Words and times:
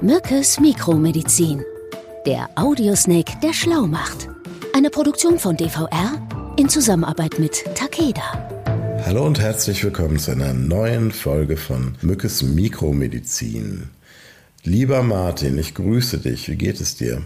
Mückes 0.00 0.60
Mikromedizin. 0.60 1.64
Der 2.24 2.48
Audiosnake, 2.54 3.32
der 3.42 3.52
schlau 3.52 3.88
macht. 3.88 4.28
Eine 4.72 4.90
Produktion 4.90 5.40
von 5.40 5.56
DVR 5.56 6.54
in 6.56 6.68
Zusammenarbeit 6.68 7.40
mit 7.40 7.64
Takeda. 7.74 8.22
Hallo 9.04 9.26
und 9.26 9.40
herzlich 9.40 9.82
willkommen 9.82 10.20
zu 10.20 10.30
einer 10.30 10.52
neuen 10.52 11.10
Folge 11.10 11.56
von 11.56 11.96
Mückes 12.00 12.44
Mikromedizin. 12.44 13.90
Lieber 14.62 15.02
Martin, 15.02 15.58
ich 15.58 15.74
grüße 15.74 16.18
dich. 16.18 16.48
Wie 16.48 16.56
geht 16.56 16.80
es 16.80 16.96
dir? 16.96 17.24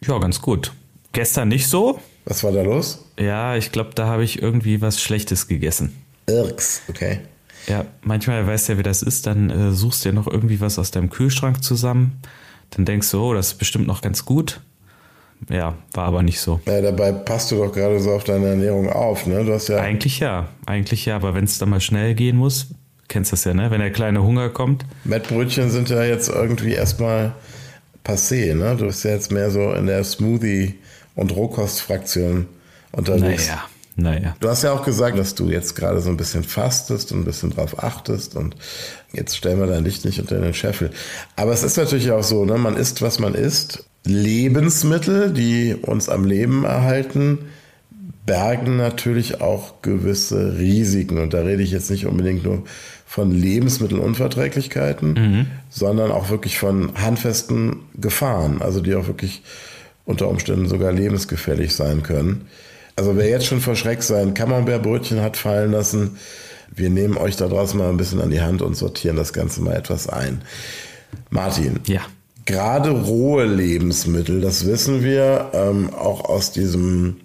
Ja, 0.00 0.18
ganz 0.18 0.40
gut. 0.40 0.72
Gestern 1.12 1.48
nicht 1.48 1.68
so. 1.68 2.00
Was 2.24 2.42
war 2.42 2.52
da 2.52 2.62
los? 2.62 3.04
Ja, 3.18 3.54
ich 3.56 3.70
glaube, 3.70 3.90
da 3.94 4.06
habe 4.06 4.24
ich 4.24 4.40
irgendwie 4.40 4.80
was 4.80 5.02
Schlechtes 5.02 5.46
gegessen. 5.46 5.94
Irks, 6.26 6.80
okay. 6.88 7.20
Ja, 7.66 7.84
manchmal 8.02 8.46
weißt 8.46 8.68
du 8.68 8.72
ja, 8.72 8.78
wie 8.78 8.82
das 8.82 9.02
ist, 9.02 9.26
dann 9.26 9.50
äh, 9.50 9.72
suchst 9.72 10.04
du 10.04 10.10
ja 10.10 10.14
noch 10.14 10.26
irgendwie 10.26 10.60
was 10.60 10.78
aus 10.78 10.90
deinem 10.90 11.10
Kühlschrank 11.10 11.62
zusammen. 11.62 12.20
Dann 12.70 12.84
denkst 12.84 13.10
du, 13.10 13.22
oh, 13.22 13.34
das 13.34 13.48
ist 13.48 13.54
bestimmt 13.54 13.86
noch 13.86 14.00
ganz 14.00 14.24
gut. 14.24 14.60
Ja, 15.50 15.74
war 15.92 16.06
aber 16.06 16.22
nicht 16.22 16.40
so. 16.40 16.60
Ja, 16.66 16.80
dabei 16.80 17.12
passt 17.12 17.50
du 17.50 17.56
doch 17.56 17.72
gerade 17.72 18.00
so 18.00 18.12
auf 18.12 18.24
deine 18.24 18.46
Ernährung 18.48 18.88
auf, 18.90 19.26
ne? 19.26 19.44
Du 19.44 19.52
hast 19.52 19.68
ja. 19.68 19.78
Eigentlich 19.78 20.20
ja, 20.20 20.48
eigentlich 20.66 21.04
ja, 21.06 21.16
aber 21.16 21.34
wenn 21.34 21.44
es 21.44 21.58
dann 21.58 21.70
mal 21.70 21.80
schnell 21.80 22.14
gehen 22.14 22.36
muss, 22.36 22.68
kennst 23.08 23.32
das 23.32 23.44
ja, 23.44 23.52
ne? 23.52 23.70
Wenn 23.70 23.80
der 23.80 23.90
kleine 23.90 24.22
Hunger 24.22 24.48
kommt. 24.48 24.86
Mettbrötchen 25.04 25.70
sind 25.70 25.90
ja 25.90 26.02
jetzt 26.04 26.28
irgendwie 26.28 26.72
erstmal 26.72 27.34
passé, 28.04 28.54
ne? 28.54 28.76
Du 28.76 28.86
bist 28.86 29.04
ja 29.04 29.10
jetzt 29.10 29.32
mehr 29.32 29.50
so 29.50 29.72
in 29.72 29.86
der 29.86 30.04
Smoothie- 30.04 30.74
und 31.14 31.34
Rohkostfraktion 31.34 32.46
unterwegs. 32.92 33.48
Naja, 33.48 33.64
naja. 33.96 34.36
Du 34.40 34.48
hast 34.48 34.62
ja 34.62 34.72
auch 34.72 34.84
gesagt, 34.84 35.18
dass 35.18 35.34
du 35.34 35.50
jetzt 35.50 35.76
gerade 35.76 36.00
so 36.00 36.10
ein 36.10 36.16
bisschen 36.16 36.42
fastest 36.42 37.12
und 37.12 37.20
ein 37.20 37.24
bisschen 37.24 37.50
drauf 37.50 37.82
achtest 37.82 38.34
und 38.34 38.56
jetzt 39.12 39.36
stellen 39.36 39.60
wir 39.60 39.66
dein 39.66 39.84
Licht 39.84 40.04
nicht 40.04 40.18
unter 40.18 40.40
den 40.40 40.54
Scheffel. 40.54 40.90
Aber 41.36 41.52
es 41.52 41.62
ist 41.62 41.76
natürlich 41.76 42.10
auch 42.10 42.24
so, 42.24 42.44
ne? 42.44 42.58
man 42.58 42.76
isst, 42.76 43.02
was 43.02 43.18
man 43.18 43.34
isst. 43.34 43.84
Lebensmittel, 44.04 45.32
die 45.32 45.74
uns 45.74 46.08
am 46.08 46.24
Leben 46.24 46.64
erhalten, 46.64 47.38
bergen 48.26 48.76
natürlich 48.76 49.40
auch 49.40 49.80
gewisse 49.82 50.58
Risiken. 50.58 51.18
Und 51.18 51.32
da 51.32 51.42
rede 51.42 51.62
ich 51.62 51.70
jetzt 51.70 51.90
nicht 51.90 52.06
unbedingt 52.06 52.44
nur 52.44 52.64
von 53.06 53.30
Lebensmittelunverträglichkeiten, 53.30 55.12
mhm. 55.12 55.46
sondern 55.70 56.10
auch 56.10 56.30
wirklich 56.30 56.58
von 56.58 56.92
handfesten 56.96 57.76
Gefahren, 57.94 58.60
also 58.60 58.80
die 58.80 58.94
auch 58.94 59.06
wirklich 59.06 59.42
unter 60.04 60.28
Umständen 60.28 60.68
sogar 60.68 60.92
lebensgefährlich 60.92 61.74
sein 61.74 62.02
können. 62.02 62.46
Also 62.96 63.16
wer 63.16 63.28
jetzt 63.28 63.46
schon 63.46 63.60
vor 63.60 63.74
Schreck 63.74 64.02
sein 64.02 64.34
Camembert-Brötchen 64.34 65.20
hat 65.20 65.36
fallen 65.36 65.72
lassen, 65.72 66.18
wir 66.74 66.90
nehmen 66.90 67.16
euch 67.16 67.36
da 67.36 67.48
draußen 67.48 67.78
mal 67.78 67.88
ein 67.88 67.96
bisschen 67.96 68.20
an 68.20 68.30
die 68.30 68.40
Hand 68.40 68.62
und 68.62 68.76
sortieren 68.76 69.16
das 69.16 69.32
Ganze 69.32 69.62
mal 69.62 69.74
etwas 69.74 70.08
ein. 70.08 70.42
Martin. 71.30 71.80
Ja. 71.86 72.02
Gerade 72.46 72.90
rohe 72.90 73.46
Lebensmittel, 73.46 74.40
das 74.40 74.66
wissen 74.66 75.02
wir 75.02 75.50
ähm, 75.54 75.92
auch 75.94 76.24
aus 76.26 76.52
diesem 76.52 77.16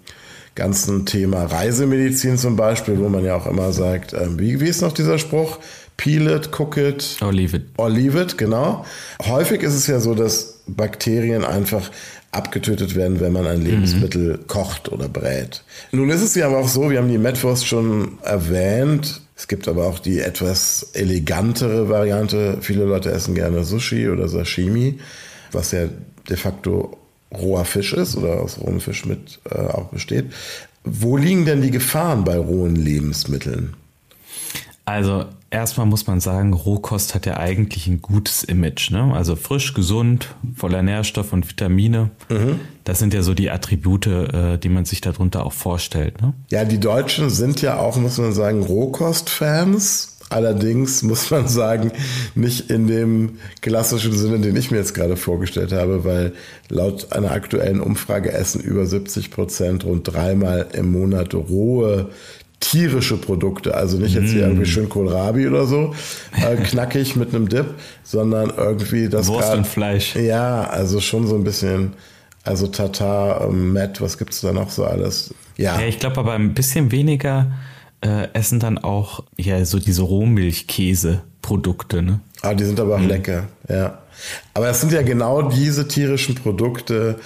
ganzen 0.54 1.04
Thema 1.06 1.44
Reisemedizin 1.44 2.38
zum 2.38 2.56
Beispiel, 2.56 2.98
wo 2.98 3.08
man 3.08 3.24
ja 3.24 3.36
auch 3.36 3.46
immer 3.46 3.72
sagt, 3.72 4.14
ähm, 4.14 4.38
wie, 4.38 4.60
wie 4.60 4.68
ist 4.68 4.82
noch 4.82 4.92
dieser 4.92 5.18
Spruch? 5.18 5.58
Peel 6.00 6.28
it, 6.28 6.50
cook 6.50 6.78
it. 6.78 7.18
Or 7.20 7.30
leave 7.30 7.54
it. 7.54 7.64
Or 7.76 7.90
leave 7.90 8.18
it, 8.18 8.38
genau. 8.38 8.86
Häufig 9.22 9.62
ist 9.62 9.74
es 9.74 9.86
ja 9.86 10.00
so, 10.00 10.14
dass 10.14 10.62
Bakterien 10.66 11.44
einfach 11.44 11.90
abgetötet 12.32 12.94
werden, 12.94 13.20
wenn 13.20 13.34
man 13.34 13.46
ein 13.46 13.60
Lebensmittel 13.60 14.38
mhm. 14.38 14.46
kocht 14.46 14.90
oder 14.90 15.10
brät. 15.10 15.62
Nun 15.92 16.08
ist 16.08 16.22
es 16.22 16.34
ja 16.34 16.46
aber 16.46 16.56
auch 16.56 16.68
so, 16.68 16.90
wir 16.90 16.96
haben 16.96 17.10
die 17.10 17.18
Metwurst 17.18 17.66
schon 17.66 18.18
erwähnt. 18.22 19.20
Es 19.36 19.46
gibt 19.46 19.68
aber 19.68 19.88
auch 19.88 19.98
die 19.98 20.20
etwas 20.20 20.90
elegantere 20.94 21.90
Variante. 21.90 22.56
Viele 22.62 22.84
Leute 22.86 23.10
essen 23.10 23.34
gerne 23.34 23.64
Sushi 23.64 24.08
oder 24.08 24.26
Sashimi, 24.26 25.00
was 25.52 25.72
ja 25.72 25.80
de 26.30 26.36
facto 26.38 26.96
roher 27.30 27.66
Fisch 27.66 27.92
ist 27.92 28.16
oder 28.16 28.40
aus 28.40 28.58
rohem 28.58 28.80
Fisch 28.80 29.04
mit 29.04 29.38
äh, 29.50 29.58
auch 29.58 29.88
besteht. 29.88 30.32
Wo 30.82 31.18
liegen 31.18 31.44
denn 31.44 31.60
die 31.60 31.70
Gefahren 31.70 32.24
bei 32.24 32.38
rohen 32.38 32.74
Lebensmitteln? 32.74 33.74
Also 34.86 35.26
erstmal 35.50 35.86
muss 35.86 36.06
man 36.06 36.20
sagen, 36.20 36.52
Rohkost 36.52 37.14
hat 37.14 37.26
ja 37.26 37.36
eigentlich 37.36 37.86
ein 37.86 38.00
gutes 38.00 38.44
Image. 38.44 38.90
Ne? 38.90 39.12
Also 39.12 39.36
frisch, 39.36 39.74
gesund, 39.74 40.28
voller 40.56 40.82
Nährstoff 40.82 41.32
und 41.32 41.48
Vitamine. 41.48 42.10
Mhm. 42.28 42.60
Das 42.84 42.98
sind 42.98 43.12
ja 43.12 43.22
so 43.22 43.34
die 43.34 43.50
Attribute, 43.50 44.06
äh, 44.06 44.58
die 44.58 44.68
man 44.68 44.84
sich 44.84 45.00
darunter 45.00 45.44
auch 45.44 45.52
vorstellt. 45.52 46.22
Ne? 46.22 46.32
Ja, 46.50 46.64
die 46.64 46.80
Deutschen 46.80 47.30
sind 47.30 47.62
ja 47.62 47.78
auch, 47.78 47.96
muss 47.96 48.18
man 48.18 48.32
sagen, 48.32 48.62
Rohkost-Fans. 48.62 50.16
Allerdings 50.30 51.02
muss 51.02 51.32
man 51.32 51.48
sagen, 51.48 51.90
nicht 52.36 52.70
in 52.70 52.86
dem 52.86 53.38
klassischen 53.62 54.12
Sinne, 54.12 54.38
den 54.38 54.54
ich 54.54 54.70
mir 54.70 54.76
jetzt 54.76 54.94
gerade 54.94 55.16
vorgestellt 55.16 55.72
habe, 55.72 56.04
weil 56.04 56.34
laut 56.68 57.12
einer 57.12 57.32
aktuellen 57.32 57.80
Umfrage 57.80 58.30
essen 58.30 58.60
über 58.60 58.86
70 58.86 59.32
Prozent 59.32 59.84
rund 59.84 60.06
dreimal 60.06 60.68
im 60.72 60.92
Monat 60.92 61.34
rohe 61.34 62.10
tierische 62.60 63.16
Produkte, 63.16 63.74
also 63.74 63.96
nicht 63.96 64.14
jetzt 64.14 64.30
hier 64.30 64.42
irgendwie 64.42 64.62
mm. 64.62 64.66
schön 64.66 64.88
Kohlrabi 64.88 65.48
oder 65.48 65.66
so, 65.66 65.94
äh, 66.36 66.56
knackig 66.56 67.16
mit 67.16 67.34
einem 67.34 67.48
Dip, 67.48 67.74
sondern 68.04 68.52
irgendwie 68.56 69.08
das 69.08 69.26
Wurst 69.28 69.48
grad, 69.48 69.58
und 69.58 69.66
Fleisch. 69.66 70.14
Ja, 70.14 70.64
also 70.64 71.00
schon 71.00 71.26
so 71.26 71.34
ein 71.36 71.44
bisschen, 71.44 71.94
also 72.44 72.66
Tatar, 72.66 73.48
ähm, 73.48 73.72
Matt, 73.72 74.02
was 74.02 74.18
gibt's 74.18 74.42
da 74.42 74.52
noch 74.52 74.70
so 74.70 74.84
alles? 74.84 75.34
Ja, 75.56 75.80
ja 75.80 75.86
ich 75.86 75.98
glaube 75.98 76.18
aber 76.18 76.34
ein 76.34 76.52
bisschen 76.52 76.92
weniger 76.92 77.50
äh, 78.02 78.28
essen 78.34 78.60
dann 78.60 78.76
auch 78.78 79.24
ja 79.38 79.64
so 79.64 79.78
diese 79.78 80.02
Rohmilchkäse-Produkte, 80.02 82.02
ne? 82.02 82.20
Ah, 82.42 82.54
die 82.54 82.64
sind 82.64 82.78
aber 82.78 82.96
auch 82.96 83.00
mhm. 83.00 83.08
lecker, 83.08 83.48
ja. 83.68 83.98
Aber 84.52 84.68
es 84.68 84.80
sind 84.80 84.92
ja 84.92 85.02
genau 85.02 85.42
diese 85.42 85.88
tierischen 85.88 86.34
Produkte, 86.34 87.18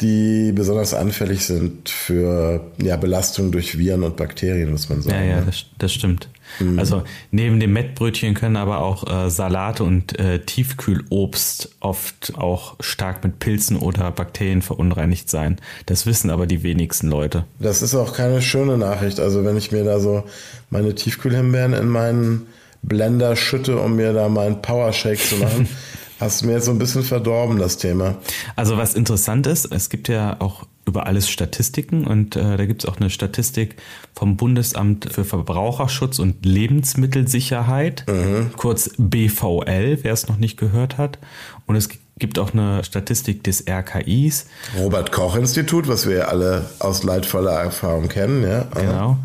die 0.00 0.52
besonders 0.52 0.94
anfällig 0.94 1.44
sind 1.44 1.88
für 1.88 2.60
ja, 2.80 2.96
Belastung 2.96 3.50
durch 3.50 3.78
Viren 3.78 4.04
und 4.04 4.16
Bakterien, 4.16 4.70
muss 4.70 4.88
man 4.88 5.02
sagen. 5.02 5.16
Ja, 5.16 5.24
ja, 5.24 5.36
ne? 5.40 5.46
das, 5.46 5.66
das 5.78 5.92
stimmt. 5.92 6.28
Mhm. 6.60 6.78
Also 6.78 7.02
neben 7.32 7.58
dem 7.58 7.72
Mettbrötchen 7.72 8.34
können 8.34 8.56
aber 8.56 8.80
auch 8.80 9.06
äh, 9.06 9.28
Salate 9.28 9.82
und 9.82 10.18
äh, 10.18 10.38
Tiefkühlobst 10.38 11.76
oft 11.80 12.34
auch 12.36 12.76
stark 12.78 13.24
mit 13.24 13.40
Pilzen 13.40 13.76
oder 13.76 14.10
Bakterien 14.12 14.62
verunreinigt 14.62 15.28
sein. 15.28 15.56
Das 15.86 16.06
wissen 16.06 16.30
aber 16.30 16.46
die 16.46 16.62
wenigsten 16.62 17.08
Leute. 17.08 17.44
Das 17.58 17.82
ist 17.82 17.96
auch 17.96 18.14
keine 18.14 18.40
schöne 18.40 18.78
Nachricht. 18.78 19.18
Also 19.18 19.44
wenn 19.44 19.56
ich 19.56 19.72
mir 19.72 19.82
da 19.82 19.98
so 19.98 20.24
meine 20.70 20.94
Tiefkühlhimbeeren 20.94 21.74
in 21.74 21.88
meinen 21.88 22.46
Blender 22.82 23.34
schütte, 23.34 23.78
um 23.78 23.96
mir 23.96 24.12
da 24.12 24.28
meinen 24.28 24.62
Powershake 24.62 25.18
zu 25.18 25.36
machen, 25.36 25.68
Hast 26.20 26.42
du 26.42 26.46
mir 26.46 26.54
jetzt 26.54 26.64
so 26.64 26.72
ein 26.72 26.78
bisschen 26.78 27.04
verdorben, 27.04 27.58
das 27.58 27.76
Thema. 27.76 28.16
Also 28.56 28.76
was 28.76 28.94
interessant 28.94 29.46
ist, 29.46 29.66
es 29.66 29.88
gibt 29.88 30.08
ja 30.08 30.36
auch 30.40 30.66
über 30.84 31.06
alles 31.06 31.28
Statistiken 31.28 32.06
und 32.06 32.34
äh, 32.34 32.56
da 32.56 32.66
gibt 32.66 32.82
es 32.82 32.90
auch 32.90 32.96
eine 32.96 33.10
Statistik 33.10 33.76
vom 34.14 34.36
Bundesamt 34.36 35.12
für 35.12 35.24
Verbraucherschutz 35.24 36.18
und 36.18 36.44
Lebensmittelsicherheit, 36.44 38.04
mhm. 38.08 38.50
kurz 38.56 38.90
BVL, 38.96 39.98
wer 40.02 40.12
es 40.12 40.28
noch 40.28 40.38
nicht 40.38 40.56
gehört 40.56 40.98
hat. 40.98 41.18
Und 41.66 41.76
es 41.76 41.88
gibt 42.18 42.38
auch 42.38 42.52
eine 42.52 42.82
Statistik 42.84 43.44
des 43.44 43.64
RKIs. 43.68 44.46
Robert 44.76 45.12
Koch 45.12 45.36
Institut, 45.36 45.86
was 45.86 46.06
wir 46.08 46.16
ja 46.16 46.24
alle 46.24 46.66
aus 46.80 47.04
leidvoller 47.04 47.52
Erfahrung 47.52 48.08
kennen, 48.08 48.42
ja. 48.42 48.66
Genau. 48.74 49.18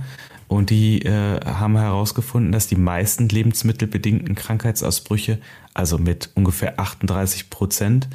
Und 0.53 0.69
die 0.69 1.02
äh, 1.02 1.40
haben 1.44 1.75
herausgefunden, 1.75 2.52
dass 2.52 2.68
die 2.68 2.75
meisten 2.75 3.28
lebensmittelbedingten 3.28 4.36
Krankheitsausbrüche, 4.36 5.40
also 5.74 5.97
mit 5.97 6.30
ungefähr 6.36 6.80
38 6.80 7.50
Prozent, 7.50 8.08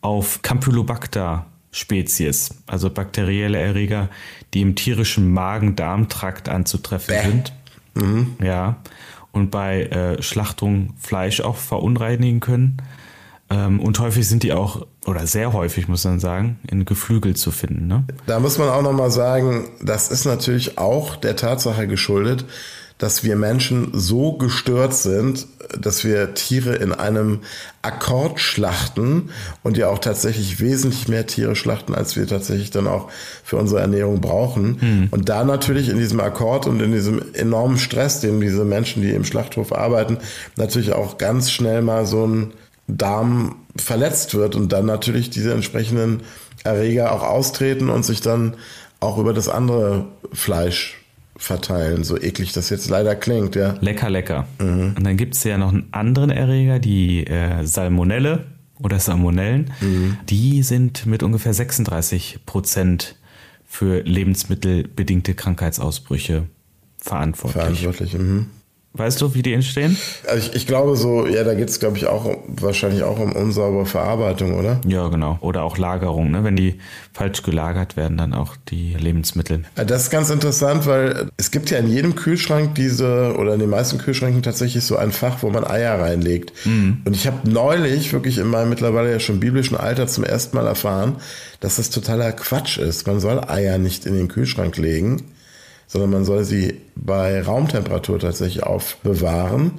auf 0.00 0.40
Campylobacter 0.42 1.46
Spezies, 1.72 2.54
also 2.68 2.90
bakterielle 2.90 3.58
Erreger, 3.58 4.08
die 4.54 4.60
im 4.60 4.76
tierischen 4.76 5.32
Magen-Darm-Trakt 5.32 6.48
anzutreffen 6.48 7.12
Bäh. 7.12 7.28
sind. 7.28 7.52
Mhm. 7.94 8.36
Ja. 8.40 8.76
Und 9.32 9.50
bei 9.50 9.82
äh, 9.82 10.22
Schlachtung 10.22 10.94
Fleisch 10.96 11.40
auch 11.40 11.56
verunreinigen 11.56 12.38
können. 12.38 12.76
Ähm, 13.50 13.80
und 13.80 13.98
häufig 13.98 14.28
sind 14.28 14.44
die 14.44 14.52
auch, 14.52 14.86
oder 15.06 15.26
sehr 15.26 15.52
häufig 15.52 15.88
muss 15.88 16.04
man 16.04 16.20
sagen, 16.20 16.58
in 16.68 16.84
Geflügel 16.84 17.34
zu 17.34 17.50
finden. 17.50 17.86
Ne? 17.86 18.04
Da 18.26 18.38
muss 18.38 18.58
man 18.58 18.68
auch 18.68 18.82
nochmal 18.82 19.10
sagen, 19.10 19.68
das 19.82 20.10
ist 20.10 20.24
natürlich 20.24 20.78
auch 20.78 21.16
der 21.16 21.36
Tatsache 21.36 21.86
geschuldet, 21.86 22.44
dass 23.00 23.24
wir 23.24 23.34
Menschen 23.34 23.88
so 23.94 24.34
gestört 24.34 24.92
sind, 24.92 25.46
dass 25.78 26.04
wir 26.04 26.34
Tiere 26.34 26.74
in 26.74 26.92
einem 26.92 27.40
Akkord 27.80 28.40
schlachten 28.40 29.30
und 29.62 29.78
ja 29.78 29.88
auch 29.88 30.00
tatsächlich 30.00 30.60
wesentlich 30.60 31.08
mehr 31.08 31.26
Tiere 31.26 31.56
schlachten, 31.56 31.94
als 31.94 32.16
wir 32.16 32.26
tatsächlich 32.26 32.70
dann 32.70 32.86
auch 32.86 33.08
für 33.42 33.56
unsere 33.56 33.80
Ernährung 33.80 34.20
brauchen. 34.20 34.76
Mhm. 34.80 35.08
Und 35.12 35.30
da 35.30 35.44
natürlich 35.44 35.88
in 35.88 35.96
diesem 35.96 36.20
Akkord 36.20 36.66
und 36.66 36.80
in 36.80 36.92
diesem 36.92 37.22
enormen 37.32 37.78
Stress, 37.78 38.20
den 38.20 38.38
diese 38.38 38.66
Menschen, 38.66 39.00
die 39.00 39.12
im 39.12 39.24
Schlachthof 39.24 39.72
arbeiten, 39.72 40.18
natürlich 40.56 40.92
auch 40.92 41.16
ganz 41.16 41.50
schnell 41.50 41.80
mal 41.80 42.04
so 42.04 42.26
ein 42.26 42.52
Darm 42.86 43.56
verletzt 43.80 44.34
wird 44.34 44.54
und 44.54 44.72
dann 44.72 44.86
natürlich 44.86 45.30
diese 45.30 45.52
entsprechenden 45.52 46.22
Erreger 46.64 47.12
auch 47.12 47.22
austreten 47.22 47.88
und 47.88 48.04
sich 48.04 48.20
dann 48.20 48.54
auch 49.00 49.18
über 49.18 49.32
das 49.32 49.48
andere 49.48 50.06
Fleisch 50.32 50.98
verteilen, 51.36 52.04
so 52.04 52.20
eklig 52.20 52.52
das 52.52 52.68
jetzt 52.68 52.90
leider 52.90 53.16
klingt, 53.16 53.56
ja. 53.56 53.74
Lecker, 53.80 54.10
lecker. 54.10 54.46
Mhm. 54.58 54.94
Und 54.96 55.04
dann 55.04 55.16
gibt 55.16 55.34
es 55.34 55.44
ja 55.44 55.56
noch 55.56 55.72
einen 55.72 55.88
anderen 55.90 56.30
Erreger, 56.30 56.78
die 56.78 57.26
äh, 57.26 57.64
Salmonelle 57.64 58.44
oder 58.78 58.98
Salmonellen, 58.98 59.72
mhm. 59.80 60.18
die 60.28 60.62
sind 60.62 61.06
mit 61.06 61.22
ungefähr 61.22 61.54
36 61.54 62.40
Prozent 62.44 63.16
für 63.66 64.02
lebensmittelbedingte 64.02 65.34
Krankheitsausbrüche 65.34 66.44
verantwortlich. 66.98 67.62
Verantwortlich, 67.62 68.14
mhm. 68.14 68.46
Weißt 68.92 69.20
du, 69.20 69.34
wie 69.34 69.42
die 69.42 69.52
entstehen? 69.52 69.96
Also 70.26 70.48
ich, 70.48 70.56
ich 70.56 70.66
glaube 70.66 70.96
so, 70.96 71.24
ja, 71.24 71.44
da 71.44 71.54
geht 71.54 71.68
es, 71.68 71.78
glaube 71.78 71.96
ich, 71.96 72.06
auch 72.06 72.38
wahrscheinlich 72.48 73.04
auch 73.04 73.20
um 73.20 73.32
unsaubere 73.36 73.86
Verarbeitung, 73.86 74.58
oder? 74.58 74.80
Ja, 74.84 75.06
genau. 75.06 75.38
Oder 75.42 75.62
auch 75.62 75.78
Lagerung, 75.78 76.32
ne? 76.32 76.42
Wenn 76.42 76.56
die 76.56 76.74
falsch 77.12 77.44
gelagert 77.44 77.96
werden, 77.96 78.18
dann 78.18 78.34
auch 78.34 78.56
die 78.68 78.94
Lebensmittel. 78.94 79.62
Das 79.76 80.02
ist 80.02 80.10
ganz 80.10 80.30
interessant, 80.30 80.86
weil 80.86 81.28
es 81.36 81.52
gibt 81.52 81.70
ja 81.70 81.78
in 81.78 81.88
jedem 81.88 82.16
Kühlschrank 82.16 82.74
diese, 82.74 83.36
oder 83.38 83.54
in 83.54 83.60
den 83.60 83.70
meisten 83.70 83.98
Kühlschränken 83.98 84.42
tatsächlich 84.42 84.82
so 84.82 84.96
ein 84.96 85.12
Fach, 85.12 85.40
wo 85.42 85.50
man 85.50 85.64
Eier 85.64 86.00
reinlegt. 86.00 86.52
Mhm. 86.66 87.02
Und 87.04 87.14
ich 87.14 87.28
habe 87.28 87.48
neulich 87.48 88.12
wirklich 88.12 88.38
in 88.38 88.48
meinem 88.48 88.70
mittlerweile 88.70 89.12
ja 89.12 89.20
schon 89.20 89.38
biblischen 89.38 89.76
Alter 89.76 90.08
zum 90.08 90.24
ersten 90.24 90.56
Mal 90.56 90.66
erfahren, 90.66 91.16
dass 91.60 91.76
das 91.76 91.90
totaler 91.90 92.32
Quatsch 92.32 92.78
ist. 92.78 93.06
Man 93.06 93.20
soll 93.20 93.40
Eier 93.46 93.78
nicht 93.78 94.04
in 94.04 94.14
den 94.14 94.26
Kühlschrank 94.26 94.76
legen 94.78 95.22
sondern 95.90 96.10
man 96.10 96.24
soll 96.24 96.44
sie 96.44 96.80
bei 96.94 97.42
Raumtemperatur 97.42 98.20
tatsächlich 98.20 98.62
aufbewahren, 98.62 99.72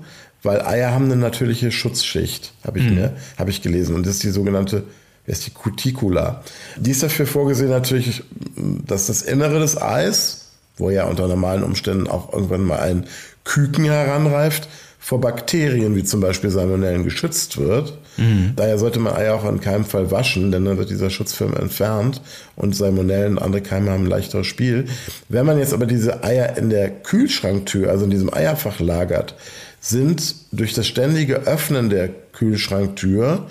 weil 0.44 0.62
Eier 0.62 0.92
haben 0.92 1.06
eine 1.06 1.16
natürliche 1.16 1.72
Schutzschicht, 1.72 2.52
habe 2.66 2.80
ich 2.80 2.90
mhm. 2.90 2.96
mir, 2.96 3.13
habe 3.38 3.50
ich 3.50 3.62
gelesen. 3.62 3.96
Und 3.96 4.06
das 4.06 4.16
ist 4.16 4.24
die 4.24 4.31
sogenannte, 4.31 4.84
ist 5.25 5.48
die 5.48 5.52
Cuticula. 5.52 6.44
Die 6.75 6.92
ist 6.92 7.02
dafür 7.02 7.25
vorgesehen 7.25 7.69
natürlich, 7.69 8.24
dass 8.58 9.08
das 9.08 9.22
Innere 9.22 9.60
des 9.60 9.81
Eis, 9.81 10.50
wo 10.75 10.90
ja 10.90 11.06
unter 11.06 11.30
normalen 11.30 11.63
Umständen 11.63 12.10
auch 12.10 12.34
irgendwann 12.34 12.66
mal 12.66 12.80
ein 12.80 13.06
Küken 13.46 13.86
heranreift, 13.86 14.68
vor 15.03 15.19
Bakterien 15.19 15.95
wie 15.95 16.03
zum 16.03 16.21
Beispiel 16.21 16.51
Salmonellen 16.51 17.03
geschützt 17.03 17.57
wird. 17.57 17.98
Mhm. 18.18 18.53
Daher 18.56 18.77
sollte 18.77 19.00
man 19.00 19.15
Eier 19.15 19.33
auch 19.33 19.50
in 19.50 19.59
keinem 19.59 19.83
Fall 19.83 20.12
waschen, 20.12 20.51
denn 20.51 20.63
dann 20.63 20.77
wird 20.77 20.92
dieser 20.92 21.09
Schutzfilm 21.09 21.56
entfernt 21.56 22.21
und 22.56 22.75
Salmonellen 22.75 23.38
und 23.38 23.44
andere 23.44 23.63
Keime 23.63 23.89
haben 23.89 24.03
ein 24.03 24.09
leichteres 24.09 24.45
Spiel. 24.45 24.86
Wenn 25.27 25.48
man 25.48 25.57
jetzt 25.57 25.74
aber 25.74 25.88
diese 25.88 26.24
Eier 26.24 26.56
in 26.56 26.69
der 26.69 26.92
Kühlschranktür, 26.92 27.89
also 27.89 28.06
in 28.06 28.12
diesem 28.12 28.31
Eierfach 28.31 28.80
lagert, 28.80 29.33
sind 29.81 30.36
durch 30.51 30.75
das 30.75 30.86
ständige 30.86 31.48
Öffnen 31.48 31.89
der 31.89 32.09
Kühlschranktür 32.31 33.48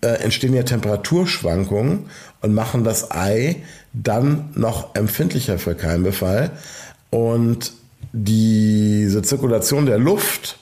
äh, 0.00 0.22
entstehen 0.22 0.54
ja 0.54 0.62
Temperaturschwankungen 0.62 2.06
und 2.40 2.54
machen 2.54 2.84
das 2.84 3.10
Ei 3.10 3.56
dann 3.92 4.50
noch 4.54 4.94
empfindlicher 4.94 5.58
für 5.58 5.74
Keimbefall. 5.74 6.52
Und 7.10 7.72
diese 8.12 9.22
Zirkulation 9.22 9.86
der 9.86 9.98
Luft 9.98 10.58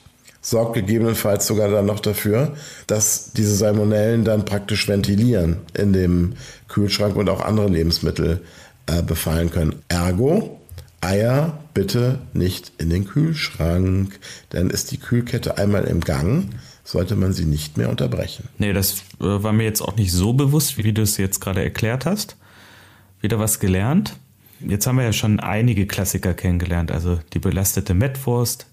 sorgt 0.47 0.75
gegebenenfalls 0.75 1.45
sogar 1.45 1.67
dann 1.67 1.85
noch 1.85 1.99
dafür, 1.99 2.53
dass 2.87 3.33
diese 3.33 3.53
Salmonellen 3.53 4.23
dann 4.23 4.45
praktisch 4.45 4.87
ventilieren 4.87 5.57
in 5.73 5.91
dem 5.91 6.35
Kühlschrank 6.69 7.17
und 7.17 7.27
auch 7.27 7.41
andere 7.41 7.67
Lebensmittel 7.67 8.39
äh, 8.85 9.01
befallen 9.01 9.51
können. 9.51 9.75
Ergo, 9.89 10.61
Eier 11.01 11.59
bitte 11.73 12.19
nicht 12.31 12.71
in 12.77 12.89
den 12.89 13.05
Kühlschrank, 13.05 14.17
dann 14.51 14.69
ist 14.69 14.91
die 14.91 14.99
Kühlkette 14.99 15.57
einmal 15.57 15.83
im 15.83 15.99
Gang, 15.99 16.45
sollte 16.85 17.17
man 17.17 17.33
sie 17.33 17.45
nicht 17.45 17.75
mehr 17.75 17.89
unterbrechen. 17.89 18.47
Nee, 18.57 18.71
das 18.71 18.99
äh, 19.19 19.43
war 19.43 19.51
mir 19.51 19.65
jetzt 19.65 19.81
auch 19.81 19.97
nicht 19.97 20.13
so 20.13 20.31
bewusst, 20.31 20.77
wie 20.77 20.93
du 20.93 21.01
es 21.01 21.17
jetzt 21.17 21.41
gerade 21.41 21.61
erklärt 21.61 22.05
hast. 22.05 22.37
Wieder 23.19 23.37
was 23.37 23.59
gelernt. 23.59 24.15
Jetzt 24.61 24.87
haben 24.87 24.95
wir 24.95 25.03
ja 25.03 25.13
schon 25.13 25.41
einige 25.41 25.87
Klassiker 25.87 26.33
kennengelernt, 26.33 26.89
also 26.89 27.19
die 27.33 27.39
belastete 27.39 27.93
Mettwurst, 27.93 28.65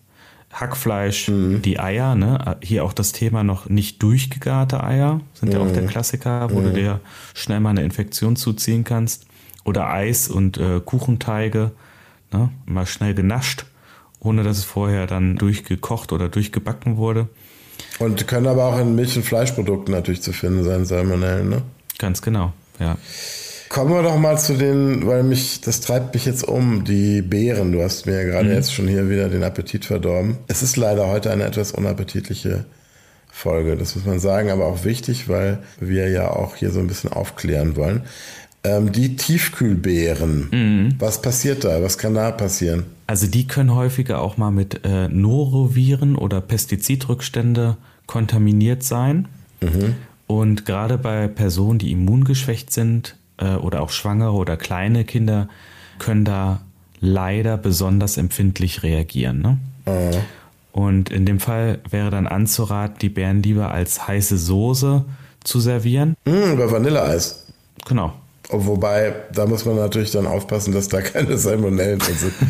Hackfleisch, 0.54 1.28
mhm. 1.28 1.62
die 1.62 1.80
Eier, 1.80 2.14
ne? 2.14 2.56
Hier 2.62 2.84
auch 2.84 2.92
das 2.92 3.12
Thema 3.12 3.42
noch 3.42 3.68
nicht 3.68 4.02
durchgegarte 4.02 4.82
Eier, 4.82 5.20
sind 5.34 5.48
mhm. 5.48 5.54
ja 5.54 5.60
auch 5.60 5.72
der 5.72 5.82
mhm. 5.82 5.88
Klassiker, 5.88 6.50
wo 6.52 6.60
mhm. 6.60 6.64
du 6.64 6.72
dir 6.72 7.00
schnell 7.34 7.60
mal 7.60 7.70
eine 7.70 7.82
Infektion 7.82 8.36
zuziehen 8.36 8.84
kannst. 8.84 9.26
Oder 9.64 9.90
Eis 9.90 10.28
und 10.28 10.58
äh, 10.58 10.80
Kuchenteige, 10.84 11.72
ne? 12.32 12.50
Mal 12.66 12.86
schnell 12.86 13.14
genascht, 13.14 13.66
ohne 14.20 14.44
dass 14.44 14.58
es 14.58 14.64
vorher 14.64 15.06
dann 15.06 15.36
durchgekocht 15.36 16.12
oder 16.12 16.28
durchgebacken 16.28 16.96
wurde. 16.96 17.28
Und 17.98 18.26
können 18.28 18.46
aber 18.46 18.64
auch 18.66 18.78
in 18.78 18.94
Milch- 18.94 19.16
und 19.16 19.24
Fleischprodukten 19.24 19.92
natürlich 19.92 20.22
zu 20.22 20.32
finden 20.32 20.62
sein, 20.62 20.84
Salmonellen, 20.84 21.48
ne? 21.48 21.62
Ganz 21.98 22.22
genau, 22.22 22.52
ja. 22.78 22.96
Kommen 23.74 23.92
wir 23.92 24.04
doch 24.04 24.16
mal 24.16 24.38
zu 24.38 24.54
den, 24.54 25.04
weil 25.04 25.24
mich, 25.24 25.60
das 25.60 25.80
treibt 25.80 26.14
mich 26.14 26.26
jetzt 26.26 26.46
um, 26.46 26.84
die 26.84 27.22
Beeren. 27.22 27.72
Du 27.72 27.82
hast 27.82 28.06
mir 28.06 28.22
ja 28.22 28.22
gerade 28.22 28.48
mhm. 28.50 28.54
jetzt 28.54 28.72
schon 28.72 28.86
hier 28.86 29.10
wieder 29.10 29.28
den 29.28 29.42
Appetit 29.42 29.84
verdorben. 29.84 30.36
Es 30.46 30.62
ist 30.62 30.76
leider 30.76 31.08
heute 31.08 31.32
eine 31.32 31.42
etwas 31.42 31.72
unappetitliche 31.72 32.66
Folge, 33.26 33.76
das 33.76 33.96
muss 33.96 34.06
man 34.06 34.20
sagen, 34.20 34.52
aber 34.52 34.66
auch 34.66 34.84
wichtig, 34.84 35.28
weil 35.28 35.58
wir 35.80 36.08
ja 36.08 36.30
auch 36.30 36.54
hier 36.54 36.70
so 36.70 36.78
ein 36.78 36.86
bisschen 36.86 37.12
aufklären 37.12 37.74
wollen. 37.74 38.02
Ähm, 38.62 38.92
die 38.92 39.16
Tiefkühlbeeren, 39.16 40.50
mhm. 40.52 40.94
was 41.00 41.20
passiert 41.20 41.64
da? 41.64 41.82
Was 41.82 41.98
kann 41.98 42.14
da 42.14 42.30
passieren? 42.30 42.84
Also 43.08 43.26
die 43.26 43.48
können 43.48 43.74
häufiger 43.74 44.20
auch 44.20 44.36
mal 44.36 44.52
mit 44.52 44.84
äh, 44.84 45.08
Noroviren 45.08 46.14
oder 46.14 46.40
Pestizidrückstände 46.40 47.76
kontaminiert 48.06 48.84
sein. 48.84 49.26
Mhm. 49.60 49.96
Und 50.28 50.64
gerade 50.64 50.96
bei 50.96 51.26
Personen, 51.26 51.80
die 51.80 51.90
immungeschwächt 51.90 52.72
sind, 52.72 53.16
äh, 53.38 53.54
oder 53.54 53.82
auch 53.82 53.90
Schwangere 53.90 54.32
oder 54.32 54.56
kleine 54.56 55.04
Kinder 55.04 55.48
können 55.98 56.24
da 56.24 56.60
leider 57.00 57.56
besonders 57.56 58.16
empfindlich 58.16 58.82
reagieren. 58.82 59.40
Ne? 59.40 59.58
Mhm. 59.86 60.20
Und 60.72 61.10
in 61.10 61.24
dem 61.24 61.38
Fall 61.38 61.78
wäre 61.88 62.10
dann 62.10 62.26
anzuraten, 62.26 62.98
die 63.00 63.08
Beeren 63.08 63.42
lieber 63.42 63.70
als 63.70 64.08
heiße 64.08 64.36
Soße 64.36 65.04
zu 65.44 65.60
servieren. 65.60 66.16
Mm, 66.24 66.54
über 66.54 66.72
Vanilleeis. 66.72 67.46
Genau. 67.86 68.12
Wobei, 68.50 69.14
da 69.32 69.46
muss 69.46 69.64
man 69.64 69.76
natürlich 69.76 70.10
dann 70.10 70.26
aufpassen, 70.26 70.74
dass 70.74 70.88
da 70.88 71.00
keine 71.00 71.38
Salmonellen 71.38 71.98
drin 71.98 72.16
sind. 72.16 72.34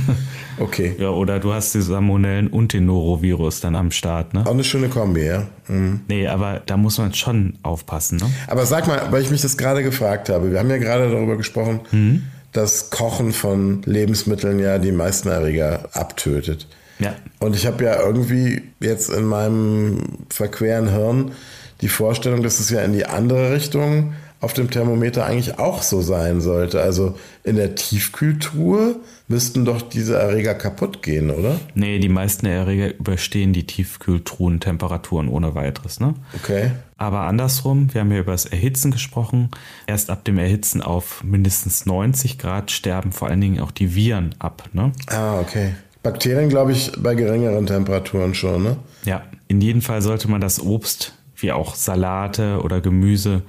Okay. 0.59 0.95
Ja, 0.99 1.11
oder 1.11 1.41
du 1.41 1.53
hast 1.53 1.75
die 1.75 1.81
Salmonellen 1.81 2.47
und 2.47 2.73
den 2.73 2.87
Norovirus 2.87 3.61
dann 3.61 3.75
am 3.75 3.91
Start, 3.91 4.35
ne? 4.35 4.47
Auch 4.47 4.53
eine 4.53 4.63
schöne 4.63 4.89
Kombi, 4.89 5.27
ja. 5.27 5.49
Mhm. 5.67 6.03
Nee, 6.07 6.29
aber 6.29 6.63
da 6.65 6.77
muss 6.77 6.99
man 6.99 7.13
schon 7.13 7.59
aufpassen, 7.65 8.19
ne? 8.19 8.31
Aber 8.47 8.65
sag 8.65 8.87
mal, 8.87 9.09
weil 9.11 9.23
ich 9.23 9.31
mich 9.33 9.43
das 9.43 9.57
gerade 9.57 9.83
gefragt 9.83 10.29
habe, 10.29 10.53
wir 10.53 10.59
haben 10.61 10.71
ja 10.71 10.79
gerade 10.79 11.11
darüber 11.11 11.37
gesprochen, 11.37 11.81
mhm. 11.91 12.23
dass 12.53 12.91
Kochen 12.91 13.33
von 13.33 13.83
Lebensmitteln 13.83 14.61
ja 14.61 14.79
die 14.79 14.93
meisten 14.93 15.29
Erreger 15.29 15.89
abtötet. 15.93 16.69
Ja. 17.01 17.17
Und 17.41 17.57
ich 17.57 17.67
habe 17.67 17.83
ja 17.83 18.01
irgendwie 18.01 18.63
jetzt 18.79 19.11
in 19.11 19.25
meinem 19.25 20.05
verqueren 20.29 20.89
Hirn 20.89 21.33
die 21.81 21.89
Vorstellung, 21.89 22.43
dass 22.45 22.61
es 22.61 22.71
ja 22.71 22.83
in 22.83 22.93
die 22.93 23.07
andere 23.07 23.53
Richtung 23.53 24.13
auf 24.45 24.53
dem 24.53 24.71
Thermometer 24.71 25.27
eigentlich 25.27 25.59
auch 25.59 25.83
so 25.83 26.03
sein 26.03 26.41
sollte. 26.41 26.81
Also 26.81 27.17
in 27.43 27.57
der 27.57 27.75
Tiefkühltruhe 27.75 28.97
müssten 29.27 29.65
doch 29.65 29.83
diese 29.83 30.17
Erreger 30.17 30.55
kaputt 30.55 31.03
gehen, 31.03 31.31
oder? 31.31 31.59
Nee, 31.75 31.99
die 31.99 32.09
meisten 32.09 32.47
Erreger 32.47 32.95
überstehen 32.95 33.53
die 33.53 33.67
Tiefkühltruhentemperaturen 33.67 35.29
ohne 35.29 35.55
weiteres. 35.55 35.99
Ne? 35.99 36.15
Okay. 36.37 36.73
Aber 36.99 37.21
andersrum, 37.23 37.93
wir 37.93 38.03
haben 38.03 38.13
ja 38.13 38.21
über 38.21 38.33
das 38.33 38.45
Erhitzen 38.45 38.91
gesprochen. 38.91 39.51
Erst 39.87 40.11
ab 40.11 40.25
dem 40.25 40.39
Erhitzen 40.39 40.83
auf 40.83 41.25
mindestens 41.25 41.87
90 41.87 42.39
Grad 42.39 42.71
sterben 42.71 43.13
vor 43.13 43.29
allen 43.29 43.41
Dingen 43.41 43.61
auch 43.61 43.71
die 43.71 43.95
Viren 43.95 44.35
ab. 44.39 44.69
Ne? 44.73 44.93
Ah, 45.09 45.41
okay. 45.41 45.75
Bakterien, 46.03 46.51
glaube 46.51 46.73
ich, 46.73 46.93
bei 46.99 47.15
geringeren 47.15 47.67
Temperaturen 47.67 48.35
schon, 48.35 48.63
ne? 48.63 48.77
Ja, 49.07 49.23
in 49.49 49.63
jedem 49.63 49.81
Fall 49.81 50.03
sollte 50.03 50.31
man 50.31 50.43
das 50.43 50.61
Obst, 50.61 51.15
wie 51.37 51.51
auch 51.51 51.75
Salate 51.75 52.61
oder 52.63 52.83
Gemüse, 52.83 53.43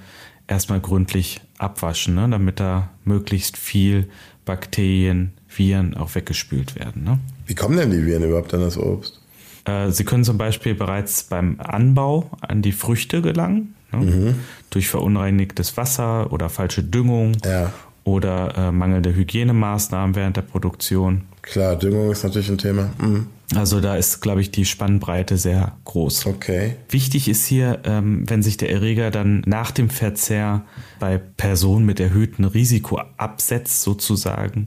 erstmal 0.47 0.79
gründlich 0.79 1.41
abwaschen, 1.57 2.15
ne, 2.15 2.27
damit 2.29 2.59
da 2.59 2.89
möglichst 3.03 3.57
viel 3.57 4.09
Bakterien, 4.45 5.33
Viren 5.47 5.95
auch 5.95 6.15
weggespült 6.15 6.75
werden. 6.75 7.03
Ne? 7.03 7.19
Wie 7.47 7.55
kommen 7.55 7.77
denn 7.77 7.91
die 7.91 8.05
Viren 8.05 8.23
überhaupt 8.23 8.53
an 8.53 8.61
das 8.61 8.77
Obst? 8.77 9.19
Äh, 9.65 9.91
sie 9.91 10.03
können 10.03 10.23
zum 10.23 10.37
Beispiel 10.37 10.75
bereits 10.75 11.23
beim 11.23 11.59
Anbau 11.59 12.29
an 12.41 12.61
die 12.61 12.71
Früchte 12.71 13.21
gelangen, 13.21 13.75
ne? 13.91 13.99
mhm. 13.99 14.35
durch 14.69 14.87
verunreinigtes 14.87 15.77
Wasser 15.77 16.31
oder 16.31 16.49
falsche 16.49 16.83
Düngung 16.83 17.37
ja. 17.43 17.73
oder 18.03 18.55
äh, 18.57 18.71
mangelnde 18.71 19.15
Hygienemaßnahmen 19.15 20.15
während 20.15 20.37
der 20.37 20.43
Produktion. 20.43 21.21
Klar, 21.45 21.75
Düngung 21.75 22.11
ist 22.11 22.23
natürlich 22.23 22.49
ein 22.49 22.57
Thema. 22.57 22.89
Mhm. 22.97 23.27
Also 23.53 23.79
da 23.79 23.95
ist, 23.95 24.21
glaube 24.21 24.41
ich, 24.41 24.49
die 24.49 24.65
Spannbreite 24.65 25.37
sehr 25.37 25.73
groß. 25.85 26.25
Okay. 26.25 26.77
Wichtig 26.89 27.29
ist 27.29 27.45
hier, 27.45 27.81
ähm, 27.83 28.27
wenn 28.27 28.41
sich 28.41 28.57
der 28.57 28.71
Erreger 28.71 29.11
dann 29.11 29.43
nach 29.45 29.69
dem 29.69 29.91
Verzehr 29.91 30.63
bei 30.99 31.19
Personen 31.19 31.85
mit 31.85 31.99
erhöhtem 31.99 32.45
Risiko 32.45 32.99
absetzt, 33.17 33.83
sozusagen, 33.83 34.65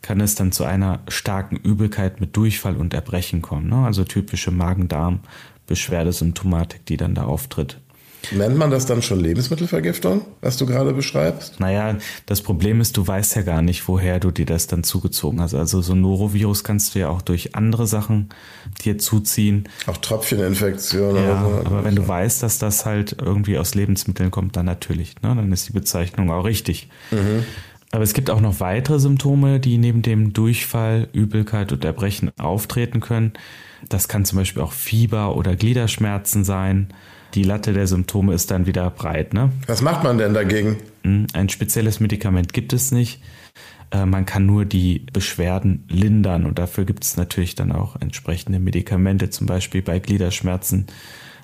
kann 0.00 0.22
es 0.22 0.34
dann 0.34 0.52
zu 0.52 0.64
einer 0.64 1.00
starken 1.08 1.56
Übelkeit 1.56 2.22
mit 2.22 2.34
Durchfall 2.36 2.76
und 2.76 2.94
Erbrechen 2.94 3.42
kommen. 3.42 3.68
Ne? 3.68 3.84
Also 3.84 4.04
typische 4.04 4.50
Magen-Darm-Beschwerdesymptomatik, 4.50 6.86
die 6.86 6.96
dann 6.96 7.14
da 7.14 7.24
auftritt. 7.24 7.82
Nennt 8.32 8.56
man 8.56 8.70
das 8.70 8.86
dann 8.86 9.02
schon 9.02 9.20
Lebensmittelvergiftung, 9.20 10.22
was 10.40 10.56
du 10.56 10.66
gerade 10.66 10.92
beschreibst? 10.92 11.60
Naja, 11.60 11.96
das 12.26 12.42
Problem 12.42 12.80
ist, 12.80 12.96
du 12.96 13.06
weißt 13.06 13.36
ja 13.36 13.42
gar 13.42 13.62
nicht, 13.62 13.86
woher 13.88 14.20
du 14.20 14.30
dir 14.30 14.46
das 14.46 14.66
dann 14.66 14.84
zugezogen 14.84 15.40
hast. 15.40 15.54
Also 15.54 15.82
so 15.82 15.92
ein 15.92 16.00
Norovirus 16.00 16.64
kannst 16.64 16.94
du 16.94 17.00
ja 17.00 17.08
auch 17.08 17.22
durch 17.22 17.54
andere 17.54 17.86
Sachen 17.86 18.28
dir 18.84 18.98
zuziehen. 18.98 19.68
Auch 19.86 19.96
Tröpfcheninfektionen. 19.96 21.24
Ja, 21.24 21.46
oder 21.46 21.62
so. 21.62 21.66
aber 21.66 21.84
wenn 21.84 21.96
du 21.96 22.06
weißt, 22.06 22.42
dass 22.42 22.58
das 22.58 22.86
halt 22.86 23.16
irgendwie 23.20 23.58
aus 23.58 23.74
Lebensmitteln 23.74 24.30
kommt, 24.30 24.56
dann 24.56 24.66
natürlich. 24.66 25.14
Ne? 25.22 25.34
Dann 25.34 25.52
ist 25.52 25.68
die 25.68 25.72
Bezeichnung 25.72 26.30
auch 26.30 26.44
richtig. 26.44 26.88
Mhm. 27.10 27.44
Aber 27.94 28.02
es 28.02 28.12
gibt 28.12 28.28
auch 28.28 28.40
noch 28.40 28.58
weitere 28.58 28.98
Symptome, 28.98 29.60
die 29.60 29.78
neben 29.78 30.02
dem 30.02 30.32
Durchfall, 30.32 31.08
Übelkeit 31.12 31.70
und 31.70 31.84
Erbrechen 31.84 32.32
auftreten 32.38 32.98
können. 32.98 33.34
Das 33.88 34.08
kann 34.08 34.24
zum 34.24 34.38
Beispiel 34.38 34.62
auch 34.62 34.72
Fieber 34.72 35.36
oder 35.36 35.54
Gliederschmerzen 35.54 36.44
sein. 36.44 36.88
Die 37.34 37.42
Latte 37.42 37.72
der 37.72 37.86
Symptome 37.86 38.32
ist 38.34 38.50
dann 38.50 38.66
wieder 38.66 38.88
breit. 38.90 39.34
Ne? 39.34 39.50
Was 39.66 39.82
macht 39.82 40.04
man 40.04 40.18
denn 40.18 40.34
dagegen? 40.34 40.76
Hm, 41.02 41.26
Ein 41.32 41.48
spezielles 41.48 42.00
Medikament 42.00 42.52
gibt 42.52 42.72
es 42.72 42.92
nicht. 42.92 43.20
Äh, 43.90 44.06
Man 44.06 44.24
kann 44.26 44.46
nur 44.46 44.64
die 44.64 45.06
Beschwerden 45.12 45.84
lindern 45.88 46.46
und 46.46 46.58
dafür 46.58 46.84
gibt 46.84 47.04
es 47.04 47.16
natürlich 47.16 47.54
dann 47.54 47.72
auch 47.72 47.96
entsprechende 48.00 48.58
Medikamente, 48.60 49.30
zum 49.30 49.46
Beispiel 49.46 49.82
bei 49.82 49.98
Gliederschmerzen 49.98 50.86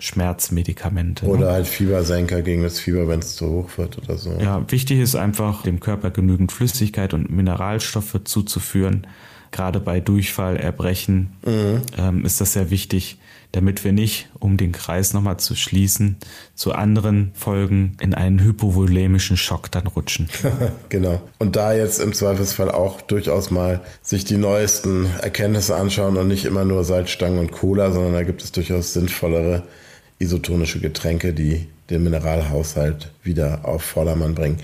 Schmerzmedikamente. 0.03 1.27
ne? 1.27 1.31
Oder 1.33 1.53
halt 1.53 1.67
Fiebersenker 1.67 2.43
gegen 2.43 2.63
das 2.63 2.79
Fieber, 2.81 3.07
wenn 3.09 3.21
es 3.21 3.37
zu 3.37 3.49
hoch 3.51 3.79
wird 3.79 3.99
oder 3.99 4.17
so. 4.17 4.33
Ja, 4.41 4.65
wichtig 4.71 4.99
ist 5.01 5.15
einfach, 5.15 5.63
dem 5.63 5.79
Körper 5.81 6.11
genügend 6.11 6.53
Flüssigkeit 6.53 7.15
und 7.15 7.31
Mineralstoffe 7.31 8.19
zuzuführen. 8.25 9.07
Gerade 9.51 9.81
bei 9.81 10.01
Durchfall, 10.01 10.57
Erbrechen 10.57 11.31
ähm, 11.47 12.25
ist 12.25 12.41
das 12.41 12.53
sehr 12.53 12.71
wichtig, 12.71 13.19
damit 13.53 13.85
wir 13.85 13.93
nicht, 13.93 14.29
um 14.39 14.57
den 14.57 14.73
Kreis 14.73 15.13
nochmal 15.13 15.39
zu 15.39 15.55
schließen, 15.55 16.17
zu 16.55 16.73
anderen 16.73 17.33
Folgen 17.35 17.97
in 18.01 18.15
einen 18.15 18.41
hypovolemischen 18.41 19.37
Schock 19.37 19.71
dann 19.71 19.87
rutschen. 19.87 20.29
Genau. 20.89 21.21
Und 21.39 21.57
da 21.57 21.73
jetzt 21.73 22.01
im 22.01 22.13
Zweifelsfall 22.13 22.71
auch 22.71 23.01
durchaus 23.01 23.51
mal 23.51 23.81
sich 24.03 24.25
die 24.25 24.37
neuesten 24.37 25.07
Erkenntnisse 25.21 25.77
anschauen 25.77 26.17
und 26.17 26.29
nicht 26.29 26.45
immer 26.45 26.65
nur 26.65 26.85
Salzstangen 26.85 27.39
und 27.39 27.53
Cola, 27.53 27.93
sondern 27.93 28.13
da 28.13 28.23
gibt 28.23 28.43
es 28.43 28.53
durchaus 28.53 28.93
sinnvollere 28.93 29.63
isotonische 30.19 30.81
Getränke, 30.81 31.33
die 31.33 31.67
den 31.91 32.05
Mineralhaushalt 32.05 33.11
wieder 33.23 33.61
auf 33.65 33.83
Vordermann 33.83 34.35
bringen. 34.35 34.59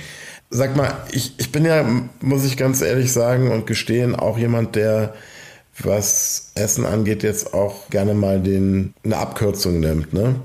Sag 0.50 0.76
mal, 0.76 0.92
ich, 1.12 1.34
ich 1.38 1.50
bin 1.50 1.64
ja, 1.64 1.84
muss 2.20 2.44
ich 2.44 2.56
ganz 2.56 2.80
ehrlich 2.80 3.12
sagen 3.12 3.50
und 3.50 3.66
gestehen, 3.66 4.14
auch 4.14 4.38
jemand, 4.38 4.76
der, 4.76 5.14
was 5.82 6.52
Essen 6.54 6.86
angeht, 6.86 7.22
jetzt 7.22 7.54
auch 7.54 7.88
gerne 7.90 8.14
mal 8.14 8.40
den, 8.40 8.94
eine 9.04 9.16
Abkürzung 9.18 9.80
nimmt, 9.80 10.12
ne? 10.12 10.36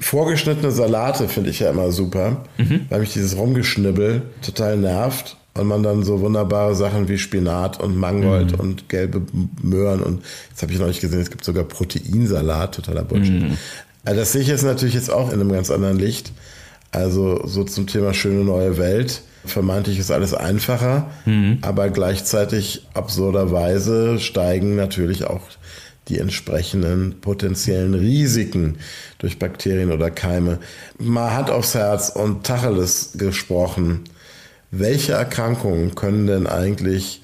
Vorgeschnittene 0.00 0.70
Salate 0.72 1.28
finde 1.28 1.50
ich 1.50 1.60
ja 1.60 1.70
immer 1.70 1.92
super, 1.92 2.44
weil 2.90 3.00
mich 3.00 3.12
dieses 3.12 3.36
Rumgeschnibbel 3.36 4.22
total 4.42 4.76
nervt 4.76 5.36
und 5.54 5.66
man 5.68 5.82
dann 5.84 6.02
so 6.02 6.20
wunderbare 6.20 6.74
Sachen 6.74 7.08
wie 7.08 7.16
Spinat 7.16 7.80
und 7.80 7.96
Mangold 7.96 8.58
und 8.58 8.88
gelbe 8.88 9.22
Möhren 9.62 10.02
und 10.02 10.22
jetzt 10.50 10.62
habe 10.62 10.72
ich 10.72 10.78
noch 10.80 10.88
nicht 10.88 11.00
gesehen, 11.00 11.20
es 11.20 11.30
gibt 11.30 11.44
sogar 11.44 11.64
Proteinsalat, 11.64 12.74
totaler 12.74 13.04
Bullshit. 13.04 13.44
Also 14.04 14.20
das 14.20 14.32
sehe 14.32 14.42
ich 14.42 14.48
jetzt 14.48 14.64
natürlich 14.64 14.94
jetzt 14.94 15.10
auch 15.10 15.28
in 15.32 15.40
einem 15.40 15.52
ganz 15.52 15.70
anderen 15.70 15.98
Licht. 15.98 16.32
Also 16.94 17.46
so 17.46 17.64
zum 17.64 17.86
Thema 17.86 18.14
schöne 18.14 18.44
neue 18.44 18.78
Welt. 18.78 19.22
Vermeintlich 19.44 19.98
ist 19.98 20.10
alles 20.10 20.32
einfacher, 20.32 21.10
aber 21.60 21.90
gleichzeitig 21.90 22.86
absurderweise 22.94 24.18
steigen 24.18 24.74
natürlich 24.74 25.24
auch 25.24 25.42
die 26.08 26.18
entsprechenden 26.18 27.20
potenziellen 27.20 27.94
Risiken 27.94 28.78
durch 29.18 29.38
Bakterien 29.38 29.92
oder 29.92 30.10
Keime. 30.10 30.60
Mal 30.98 31.34
Hand 31.34 31.50
aufs 31.50 31.74
Herz 31.74 32.10
und 32.10 32.44
Tacheles 32.46 33.12
gesprochen. 33.18 34.04
Welche 34.70 35.12
Erkrankungen 35.12 35.94
können 35.94 36.26
denn 36.26 36.46
eigentlich 36.46 37.22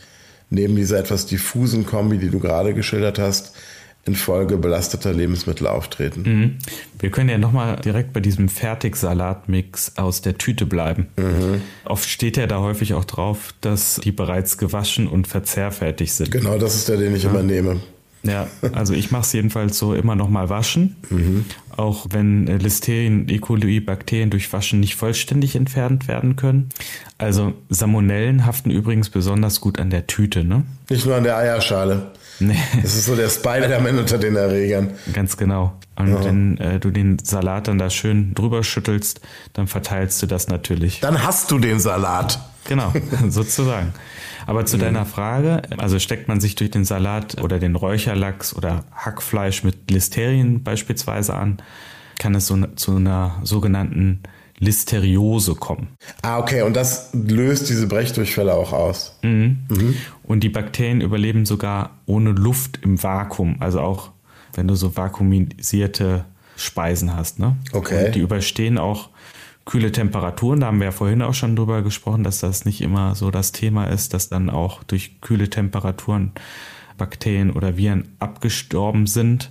neben 0.50 0.76
dieser 0.76 0.98
etwas 0.98 1.26
diffusen 1.26 1.86
Kombi, 1.86 2.18
die 2.18 2.30
du 2.30 2.38
gerade 2.38 2.74
geschildert 2.74 3.18
hast, 3.18 3.54
infolge 4.04 4.56
belasteter 4.56 5.12
Lebensmittel 5.12 5.66
auftreten? 5.66 6.22
Mhm. 6.22 6.56
Wir 6.98 7.10
können 7.10 7.28
ja 7.28 7.38
nochmal 7.38 7.76
direkt 7.76 8.12
bei 8.12 8.20
diesem 8.20 8.48
Fertigsalatmix 8.48 9.96
aus 9.96 10.22
der 10.22 10.38
Tüte 10.38 10.66
bleiben. 10.66 11.08
Oft 11.84 12.08
steht 12.08 12.36
ja 12.36 12.46
da 12.46 12.60
häufig 12.60 12.94
auch 12.94 13.04
drauf, 13.04 13.54
dass 13.60 14.00
die 14.02 14.12
bereits 14.12 14.58
gewaschen 14.58 15.06
und 15.06 15.28
verzehrfertig 15.28 16.12
sind. 16.12 16.30
Genau, 16.30 16.58
das 16.58 16.74
ist 16.74 16.88
der, 16.88 16.96
den 16.96 17.14
ich 17.14 17.24
immer 17.24 17.42
nehme. 17.42 17.80
Ja, 18.22 18.48
also 18.74 18.92
ich 18.92 19.10
mache 19.10 19.22
es 19.22 19.32
jedenfalls 19.32 19.78
so 19.78 19.94
immer 19.94 20.14
noch 20.14 20.28
mal 20.28 20.50
waschen. 20.50 20.96
Auch 21.74 22.06
wenn 22.10 22.48
äh, 22.48 22.58
Listerien, 22.58 23.26
E. 23.30 23.38
coli, 23.38 23.80
Bakterien 23.80 24.28
durch 24.28 24.52
Waschen 24.52 24.80
nicht 24.80 24.94
vollständig 24.94 25.56
entfernt 25.56 26.06
werden 26.06 26.36
können. 26.36 26.68
Also 27.16 27.54
Salmonellen 27.70 28.44
haften 28.44 28.70
übrigens 28.70 29.08
besonders 29.08 29.62
gut 29.62 29.78
an 29.78 29.88
der 29.88 30.06
Tüte, 30.06 30.44
ne? 30.44 30.64
Nicht 30.90 31.06
nur 31.06 31.16
an 31.16 31.24
der 31.24 31.38
Eierschale. 31.38 32.10
Nee, 32.40 32.56
Das 32.82 32.94
ist 32.94 33.04
so 33.04 33.14
der 33.14 33.28
Spider-Man 33.28 33.98
unter 33.98 34.18
den 34.18 34.36
Erregern. 34.36 34.92
ganz 35.12 35.36
genau. 35.36 35.78
Und 35.96 36.24
wenn 36.24 36.58
äh, 36.58 36.80
du 36.80 36.90
den 36.90 37.18
Salat 37.18 37.68
dann 37.68 37.78
da 37.78 37.90
schön 37.90 38.32
drüber 38.34 38.64
schüttelst, 38.64 39.20
dann 39.52 39.66
verteilst 39.66 40.22
du 40.22 40.26
das 40.26 40.48
natürlich. 40.48 41.00
Dann 41.00 41.22
hast 41.22 41.50
du 41.50 41.58
den 41.58 41.78
Salat. 41.78 42.40
Genau, 42.66 42.92
sozusagen. 43.28 43.92
Aber 44.46 44.64
zu 44.64 44.78
deiner 44.78 45.04
Frage, 45.04 45.62
also 45.76 45.98
steckt 45.98 46.28
man 46.28 46.40
sich 46.40 46.54
durch 46.54 46.70
den 46.70 46.84
Salat 46.84 47.40
oder 47.42 47.58
den 47.58 47.76
Räucherlachs 47.76 48.56
oder 48.56 48.84
Hackfleisch 48.94 49.62
mit 49.62 49.90
Listerien 49.90 50.62
beispielsweise 50.62 51.34
an, 51.34 51.58
kann 52.18 52.34
es 52.34 52.46
so 52.46 52.56
zu 52.76 52.96
einer 52.96 53.38
sogenannten 53.42 54.22
Listeriose 54.60 55.54
kommen. 55.54 55.88
Ah, 56.22 56.38
okay, 56.38 56.62
und 56.62 56.76
das 56.76 57.10
löst 57.14 57.70
diese 57.70 57.86
Brechdurchfälle 57.86 58.52
auch 58.54 58.72
aus. 58.72 59.18
Und 60.22 60.40
die 60.40 60.50
Bakterien 60.50 61.00
überleben 61.00 61.46
sogar 61.46 61.98
ohne 62.06 62.30
Luft 62.30 62.78
im 62.82 63.02
Vakuum, 63.02 63.56
also 63.60 63.80
auch 63.80 64.10
wenn 64.54 64.68
du 64.68 64.74
so 64.74 64.96
vakuumisierte 64.96 66.26
Speisen 66.56 67.16
hast. 67.16 67.38
Ne? 67.38 67.56
Okay. 67.72 68.06
Und 68.06 68.14
die 68.14 68.20
überstehen 68.20 68.76
auch 68.76 69.08
kühle 69.64 69.92
Temperaturen. 69.92 70.60
Da 70.60 70.66
haben 70.66 70.78
wir 70.78 70.86
ja 70.86 70.92
vorhin 70.92 71.22
auch 71.22 71.34
schon 71.34 71.56
drüber 71.56 71.82
gesprochen, 71.82 72.22
dass 72.22 72.40
das 72.40 72.66
nicht 72.66 72.82
immer 72.82 73.14
so 73.14 73.30
das 73.30 73.52
Thema 73.52 73.84
ist, 73.84 74.12
dass 74.12 74.28
dann 74.28 74.50
auch 74.50 74.82
durch 74.84 75.20
kühle 75.22 75.48
Temperaturen 75.48 76.32
Bakterien 76.98 77.50
oder 77.50 77.78
Viren 77.78 78.08
abgestorben 78.18 79.06
sind. 79.06 79.50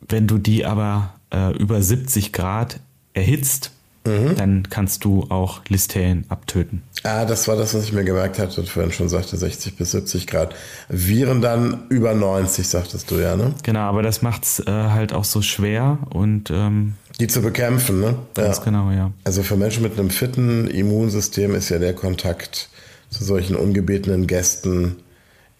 Wenn 0.00 0.26
du 0.26 0.38
die 0.38 0.66
aber 0.66 1.14
äh, 1.32 1.56
über 1.56 1.80
70 1.80 2.32
Grad 2.32 2.80
erhitzt, 3.12 3.70
dann 4.04 4.68
kannst 4.68 5.04
du 5.04 5.26
auch 5.30 5.62
Listerien 5.68 6.26
abtöten. 6.28 6.82
Ah, 7.04 7.24
das 7.24 7.48
war 7.48 7.56
das, 7.56 7.74
was 7.74 7.84
ich 7.84 7.92
mir 7.92 8.04
gemerkt 8.04 8.38
hatte, 8.38 8.60
und 8.60 8.68
vorhin 8.68 8.92
schon 8.92 9.08
sagte, 9.08 9.36
60 9.36 9.76
bis 9.76 9.92
70 9.92 10.26
Grad. 10.26 10.54
Viren 10.90 11.40
dann 11.40 11.86
über 11.88 12.14
90, 12.14 12.68
sagtest 12.68 13.10
du 13.10 13.16
ja, 13.16 13.34
ne? 13.34 13.54
Genau, 13.62 13.80
aber 13.80 14.02
das 14.02 14.20
macht's 14.20 14.60
äh, 14.60 14.70
halt 14.70 15.14
auch 15.14 15.24
so 15.24 15.40
schwer 15.40 15.98
und 16.10 16.50
ähm, 16.50 16.94
Die 17.18 17.28
zu 17.28 17.40
bekämpfen, 17.40 18.00
ne? 18.00 18.16
ganz 18.34 18.60
genau, 18.62 18.90
ja. 18.90 19.10
Also 19.24 19.42
für 19.42 19.56
Menschen 19.56 19.82
mit 19.82 19.98
einem 19.98 20.10
fitten 20.10 20.66
Immunsystem 20.68 21.54
ist 21.54 21.70
ja 21.70 21.78
der 21.78 21.94
Kontakt 21.94 22.68
zu 23.08 23.24
solchen 23.24 23.56
ungebetenen 23.56 24.26
Gästen 24.26 24.96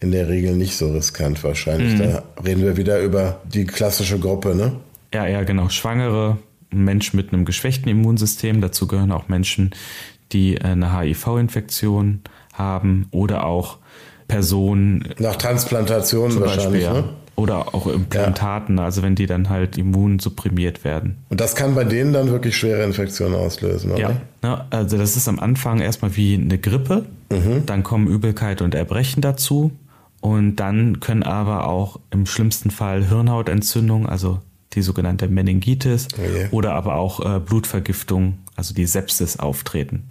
in 0.01 0.11
der 0.11 0.27
Regel 0.27 0.55
nicht 0.55 0.77
so 0.77 0.91
riskant 0.91 1.43
wahrscheinlich. 1.43 1.97
Da 1.97 2.23
reden 2.45 2.61
wir 2.61 2.77
wieder 2.77 2.99
über 2.99 3.41
die 3.45 3.65
klassische 3.65 4.19
Gruppe, 4.19 4.53
ne? 4.53 4.73
Ja, 5.13 5.25
ja, 5.25 5.43
genau. 5.43 5.69
Schwangere, 5.69 6.37
Menschen 6.71 7.17
mit 7.17 7.33
einem 7.33 7.45
geschwächten 7.45 7.89
Immunsystem, 7.89 8.61
dazu 8.61 8.87
gehören 8.87 9.11
auch 9.11 9.27
Menschen, 9.27 9.71
die 10.31 10.59
eine 10.61 10.97
HIV-Infektion 10.97 12.21
haben 12.53 13.07
oder 13.11 13.45
auch 13.45 13.77
Personen 14.27 15.09
Nach 15.19 15.35
Transplantation 15.35 16.31
zum 16.31 16.41
wahrscheinlich, 16.41 16.85
Beispiel, 16.85 17.01
ja. 17.01 17.01
ne? 17.01 17.09
oder 17.35 17.75
auch 17.75 17.87
Implantaten, 17.87 18.79
also 18.79 19.03
wenn 19.03 19.15
die 19.15 19.25
dann 19.25 19.49
halt 19.49 19.77
immunsupprimiert 19.77 20.83
werden. 20.83 21.17
Und 21.29 21.41
das 21.41 21.55
kann 21.55 21.75
bei 21.75 21.83
denen 21.83 22.13
dann 22.13 22.29
wirklich 22.29 22.55
schwere 22.55 22.83
Infektionen 22.83 23.35
auslösen, 23.35 23.91
oder? 23.91 23.99
Ja, 23.99 24.11
ne, 24.41 24.65
also 24.69 24.97
das 24.97 25.17
ist 25.17 25.27
am 25.27 25.39
Anfang 25.39 25.79
erstmal 25.79 26.15
wie 26.15 26.35
eine 26.35 26.57
Grippe, 26.57 27.05
dann 27.65 27.83
kommen 27.83 28.07
Übelkeit 28.07 28.61
und 28.61 28.73
Erbrechen 28.73 29.21
dazu 29.21 29.71
und 30.21 30.55
dann 30.55 31.01
können 31.01 31.23
aber 31.23 31.67
auch 31.67 31.99
im 32.09 32.25
schlimmsten 32.25 32.71
Fall 32.71 33.05
Hirnhautentzündung, 33.05 34.07
also 34.07 34.39
die 34.75 34.81
sogenannte 34.81 35.27
Meningitis 35.27 36.07
je. 36.17 36.47
oder 36.51 36.73
aber 36.73 36.95
auch 36.95 37.19
äh, 37.19 37.39
Blutvergiftung, 37.39 38.39
also 38.55 38.73
die 38.73 38.85
Sepsis 38.85 39.39
auftreten. 39.39 40.09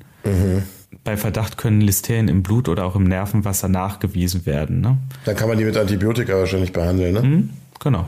Bei 1.04 1.18
Verdacht 1.18 1.58
können 1.58 1.82
Listerien 1.82 2.28
im 2.28 2.42
Blut 2.42 2.68
oder 2.68 2.86
auch 2.86 2.96
im 2.96 3.04
Nervenwasser 3.04 3.68
nachgewiesen 3.68 4.46
werden. 4.46 4.80
Ne? 4.80 4.96
Dann 5.26 5.36
kann 5.36 5.48
man 5.48 5.58
die 5.58 5.64
mit 5.64 5.76
Antibiotika 5.76 6.34
wahrscheinlich 6.34 6.72
behandeln, 6.72 7.12
ne? 7.12 7.22
Hm, 7.22 7.50
genau. 7.78 8.06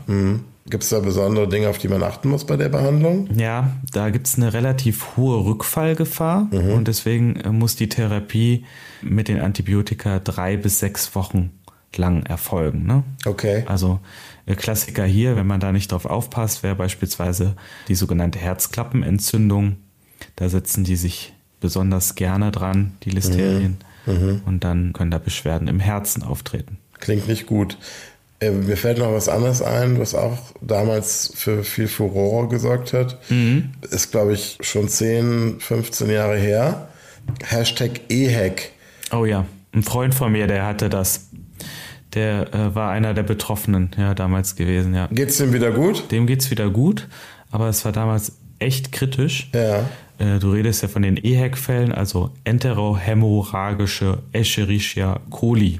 Gibt 0.69 0.83
es 0.83 0.89
da 0.89 0.99
besondere 0.99 1.47
Dinge, 1.47 1.69
auf 1.69 1.77
die 1.77 1.87
man 1.87 2.03
achten 2.03 2.29
muss 2.29 2.45
bei 2.45 2.57
der 2.57 2.67
Behandlung? 2.69 3.29
Ja, 3.35 3.71
da 3.93 4.09
gibt 4.09 4.27
es 4.27 4.35
eine 4.35 4.51
relativ 4.51 5.15
hohe 5.15 5.45
Rückfallgefahr 5.45 6.49
und 6.51 6.87
deswegen 6.87 7.37
äh, 7.37 7.51
muss 7.51 7.75
die 7.75 7.87
Therapie 7.87 8.65
mit 9.01 9.27
den 9.27 9.39
Antibiotika 9.39 10.19
drei 10.19 10.57
bis 10.57 10.79
sechs 10.79 11.15
Wochen 11.15 11.51
lang 11.95 12.23
erfolgen. 12.23 12.85
Ne? 12.85 13.03
Okay. 13.25 13.63
Also 13.65 13.99
Klassiker 14.55 15.05
hier, 15.05 15.35
wenn 15.35 15.47
man 15.47 15.59
da 15.59 15.71
nicht 15.71 15.91
drauf 15.91 16.05
aufpasst, 16.05 16.63
wäre 16.63 16.75
beispielsweise 16.75 17.55
die 17.87 17.95
sogenannte 17.95 18.39
Herzklappenentzündung. 18.39 19.77
Da 20.35 20.49
setzen 20.49 20.83
die 20.83 20.95
sich 20.95 21.33
besonders 21.59 22.15
gerne 22.15 22.51
dran, 22.51 22.93
die 23.03 23.09
Listerien. 23.09 23.77
Mhm. 24.05 24.41
Und 24.45 24.63
dann 24.63 24.93
können 24.93 25.11
da 25.11 25.17
Beschwerden 25.17 25.67
im 25.67 25.79
Herzen 25.79 26.23
auftreten. 26.23 26.77
Klingt 26.99 27.27
nicht 27.27 27.45
gut. 27.45 27.77
Äh, 28.39 28.51
mir 28.51 28.77
fällt 28.77 28.99
noch 28.99 29.11
was 29.11 29.29
anderes 29.29 29.61
ein, 29.61 29.99
was 29.99 30.13
auch 30.13 30.37
damals 30.61 31.31
für 31.35 31.63
viel 31.63 31.87
Furore 31.87 32.47
gesorgt 32.47 32.93
hat. 32.93 33.17
Mhm. 33.29 33.71
Ist, 33.89 34.11
glaube 34.11 34.33
ich, 34.33 34.57
schon 34.61 34.87
10, 34.87 35.59
15 35.59 36.09
Jahre 36.09 36.37
her. 36.37 36.87
Hashtag 37.43 38.01
EHAC. 38.09 38.71
Oh 39.11 39.25
ja, 39.25 39.45
ein 39.73 39.83
Freund 39.83 40.15
von 40.15 40.31
mir, 40.31 40.47
der 40.47 40.65
hatte 40.65 40.89
das. 40.89 41.26
Der 42.17 42.51
äh, 42.51 42.73
war 42.73 42.89
einer 42.89 43.13
der 43.13 43.21
Betroffenen, 43.21 43.91
ja, 43.95 44.15
damals 44.15 44.55
gewesen, 44.55 44.95
ja. 44.95 45.07
Geht's 45.11 45.37
dem 45.37 45.53
wieder 45.53 45.69
gut? 45.69 46.11
Dem 46.11 46.25
geht's 46.25 46.49
wieder 46.49 46.67
gut, 46.71 47.07
aber 47.51 47.69
es 47.69 47.85
war 47.85 47.91
damals 47.91 48.39
echt 48.57 48.91
kritisch. 48.91 49.51
Ja. 49.53 49.85
Äh, 50.17 50.39
du 50.39 50.51
redest 50.51 50.81
ja 50.81 50.87
von 50.87 51.03
den 51.03 51.17
EHEC-Fällen, 51.17 51.91
also 51.91 52.31
enterohämorrhagische 52.43 54.23
Escherichia 54.31 55.19
coli. 55.29 55.79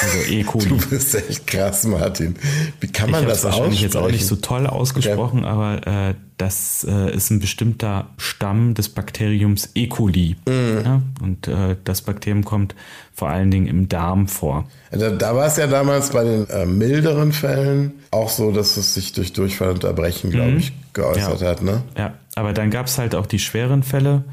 Also 0.00 0.18
E. 0.30 0.42
coli. 0.42 0.68
Du 0.68 0.76
bist 0.76 1.14
echt 1.14 1.46
krass, 1.46 1.84
Martin. 1.84 2.36
Wie 2.80 2.88
kann 2.88 3.10
man 3.10 3.22
ich 3.22 3.28
das 3.28 3.44
wahrscheinlich 3.44 3.80
jetzt 3.80 3.96
auch 3.96 4.10
nicht 4.10 4.26
so 4.26 4.36
toll 4.36 4.66
ausgesprochen, 4.66 5.40
okay. 5.40 5.48
aber 5.48 5.86
äh, 5.86 6.14
das 6.36 6.86
äh, 6.88 7.14
ist 7.14 7.30
ein 7.30 7.40
bestimmter 7.40 8.10
Stamm 8.18 8.74
des 8.74 8.90
Bakteriums 8.90 9.70
E. 9.74 9.86
coli. 9.86 10.36
Mhm. 10.46 10.82
Ja? 10.84 11.02
Und 11.22 11.48
äh, 11.48 11.76
das 11.84 12.02
Bakterium 12.02 12.44
kommt 12.44 12.74
vor 13.14 13.30
allen 13.30 13.50
Dingen 13.50 13.66
im 13.66 13.88
Darm 13.88 14.28
vor. 14.28 14.68
Da, 14.90 15.10
da 15.10 15.34
war 15.34 15.46
es 15.46 15.56
ja 15.56 15.66
damals 15.66 16.10
bei 16.10 16.24
den 16.24 16.48
äh, 16.50 16.66
milderen 16.66 17.32
Fällen 17.32 17.92
auch 18.10 18.28
so, 18.28 18.52
dass 18.52 18.76
es 18.76 18.94
sich 18.94 19.12
durch 19.12 19.32
Durchfall 19.32 19.70
und 19.70 19.84
Erbrechen, 19.84 20.30
glaube 20.30 20.52
mhm. 20.52 20.58
ich, 20.58 20.72
geäußert 20.92 21.40
ja. 21.40 21.48
hat. 21.48 21.62
Ne? 21.62 21.82
Ja, 21.96 22.14
aber 22.34 22.52
dann 22.52 22.70
gab 22.70 22.86
es 22.86 22.98
halt 22.98 23.14
auch 23.14 23.26
die 23.26 23.38
schweren 23.38 23.82
Fälle 23.82 24.24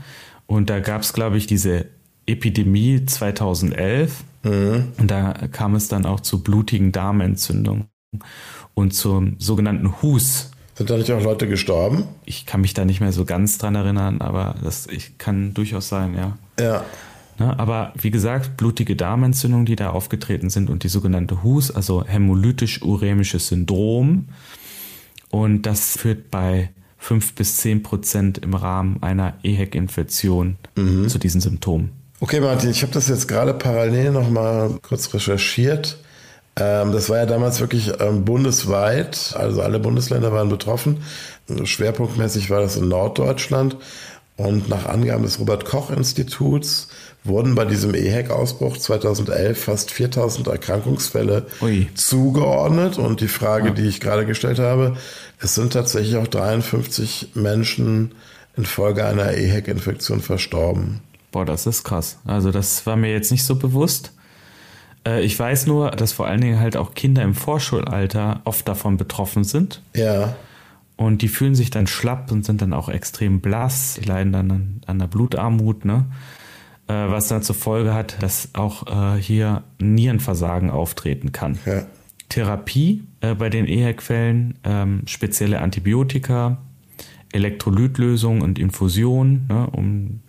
und 0.46 0.70
da 0.70 0.80
gab 0.80 1.02
es, 1.02 1.14
glaube 1.14 1.38
ich, 1.38 1.48
diese 1.48 1.86
Epidemie 2.26 3.06
2011 3.06 4.24
mhm. 4.44 4.94
und 4.98 5.10
da 5.10 5.34
kam 5.52 5.76
es 5.76 5.88
dann 5.88 6.06
auch 6.06 6.20
zu 6.20 6.44
blutigen 6.44 6.92
Darmentzündungen 6.92 7.88
und 8.74 8.94
zum 8.94 9.36
sogenannten 9.40 10.02
Hus. 10.02 10.52
Sind 10.76 10.90
da 10.90 10.98
nicht 10.98 11.12
auch 11.12 11.22
Leute 11.22 11.48
gestorben? 11.48 12.06
Ich 12.26 12.46
kann 12.46 12.62
mich 12.62 12.74
da 12.74 12.86
nicht 12.86 13.00
mehr 13.00 13.12
so 13.12 13.26
ganz 13.26 13.58
dran 13.58 13.76
erinnern, 13.76 14.22
aber 14.22 14.56
das 14.64 14.88
ich, 14.88 15.18
kann 15.18 15.54
durchaus 15.54 15.88
sein, 15.90 16.16
ja. 16.16 16.38
Ja. 16.60 16.84
Ne, 17.40 17.58
aber 17.60 17.94
wie 18.00 18.12
gesagt, 18.12 18.58
blutige 18.58 18.96
Darmentzündungen, 18.96 19.66
die 19.66 19.76
da 19.76 19.90
aufgetreten 19.90 20.50
sind 20.50 20.70
und 20.70 20.84
die 20.84 20.88
sogenannte 20.88 21.44
HUS, 21.44 21.72
also 21.72 22.04
hämolytisch-urämisches 22.06 23.48
Syndrom. 23.48 24.28
Und 25.30 25.64
das 25.64 25.98
führt 25.98 26.30
bei 26.30 26.70
5 27.00 27.34
bis 27.34 27.58
10 27.58 27.82
Prozent 27.82 28.38
im 28.38 28.54
Rahmen 28.54 29.02
einer 29.02 29.34
EHEC-Infektion 29.44 30.58
mhm. 30.76 31.10
zu 31.10 31.18
diesen 31.18 31.42
Symptomen. 31.42 31.92
Okay, 32.24 32.40
Martin, 32.40 32.70
ich 32.70 32.84
habe 32.84 32.94
das 32.94 33.10
jetzt 33.10 33.28
gerade 33.28 33.54
parallel 33.54 34.12
nochmal 34.12 34.80
kurz 34.82 35.14
recherchiert. 35.14 35.98
Ähm, 36.56 36.94
das 36.94 37.10
war 37.10 37.18
ja 37.18 37.26
damals 37.26 37.60
wirklich 37.60 37.92
ähm, 38.00 38.24
bundesweit, 38.24 39.34
also 39.38 39.62
alle 39.62 39.78
Bundesländer 39.78 40.32
waren 40.32 40.48
betroffen. 40.48 41.04
Schwerpunktmäßig 41.66 42.50
war 42.50 42.62
das 42.62 42.78
in 42.78 42.88
Norddeutschland. 42.88 43.76
Und 44.38 44.70
nach 44.70 44.86
Angaben 44.86 45.24
des 45.24 45.38
Robert 45.38 45.66
Koch 45.66 45.92
Instituts 45.92 46.88
wurden 47.26 47.56
bei 47.56 47.66
diesem 47.66 47.94
EHEC-Ausbruch 47.94 48.78
2011 48.78 49.62
fast 49.62 49.92
4000 49.92 50.48
Erkrankungsfälle 50.48 51.48
Ui. 51.62 51.90
zugeordnet. 51.94 53.00
Und 53.00 53.20
die 53.20 53.28
Frage, 53.28 53.68
ja. 53.68 53.74
die 53.74 53.88
ich 53.90 54.00
gerade 54.00 54.26
gestellt 54.26 54.60
habe, 54.60 54.96
es 55.42 55.56
sind 55.56 55.74
tatsächlich 55.74 56.16
auch 56.16 56.28
53 56.28 57.32
Menschen 57.34 58.16
infolge 58.56 59.06
einer 59.06 59.34
EHEC-Infektion 59.34 60.22
verstorben. 60.22 61.02
Boah, 61.34 61.46
das 61.46 61.66
ist 61.66 61.84
krass. 61.84 62.20
Also 62.26 62.52
das 62.52 62.86
war 62.86 62.96
mir 62.96 63.12
jetzt 63.12 63.32
nicht 63.32 63.44
so 63.44 63.56
bewusst. 63.56 64.14
Äh, 65.06 65.24
ich 65.24 65.38
weiß 65.38 65.66
nur, 65.66 65.90
dass 65.92 66.14
vor 66.14 66.28
allen 66.28 66.42
Dingen 66.42 66.60
halt 66.60 66.78
auch 66.78 66.94
Kinder 66.94 67.24
im 67.24 67.34
Vorschulalter 67.34 68.42
oft 68.46 68.68
davon 68.68 68.98
betroffen 68.98 69.44
sind. 69.44 69.82
Ja. 69.96 70.36
Und 70.96 71.24
die 71.24 71.28
fühlen 71.28 71.56
sich 71.56 71.72
dann 71.72 71.88
schlapp 71.88 72.32
und 72.32 72.46
sind 72.46 72.62
dann 72.62 72.72
auch 72.72 72.88
extrem 72.88 73.42
blass. 73.42 73.98
Die 74.00 74.06
leiden 74.06 74.32
dann 74.32 74.52
an, 74.52 74.82
an 74.86 75.00
der 75.00 75.08
Blutarmut, 75.08 75.86
ne? 75.86 76.06
Äh, 76.88 76.94
was 76.94 77.30
dann 77.30 77.42
zur 77.42 77.56
Folge 77.56 77.96
hat, 77.96 78.22
dass 78.22 78.50
auch 78.54 79.16
äh, 79.16 79.20
hier 79.20 79.64
Nierenversagen 79.80 80.70
auftreten 80.70 81.32
kann. 81.32 81.58
Ja. 81.66 81.88
Therapie 82.30 83.04
äh, 83.22 83.34
bei 83.34 83.50
den 83.50 83.66
EHEC-Fällen, 83.66 84.60
ähm, 84.64 85.02
spezielle 85.08 85.62
Antibiotika, 85.62 86.58
Elektrolytlösung 87.32 88.42
und 88.42 88.60
Infusion, 88.60 89.48
ne, 89.50 89.68
um 89.72 90.20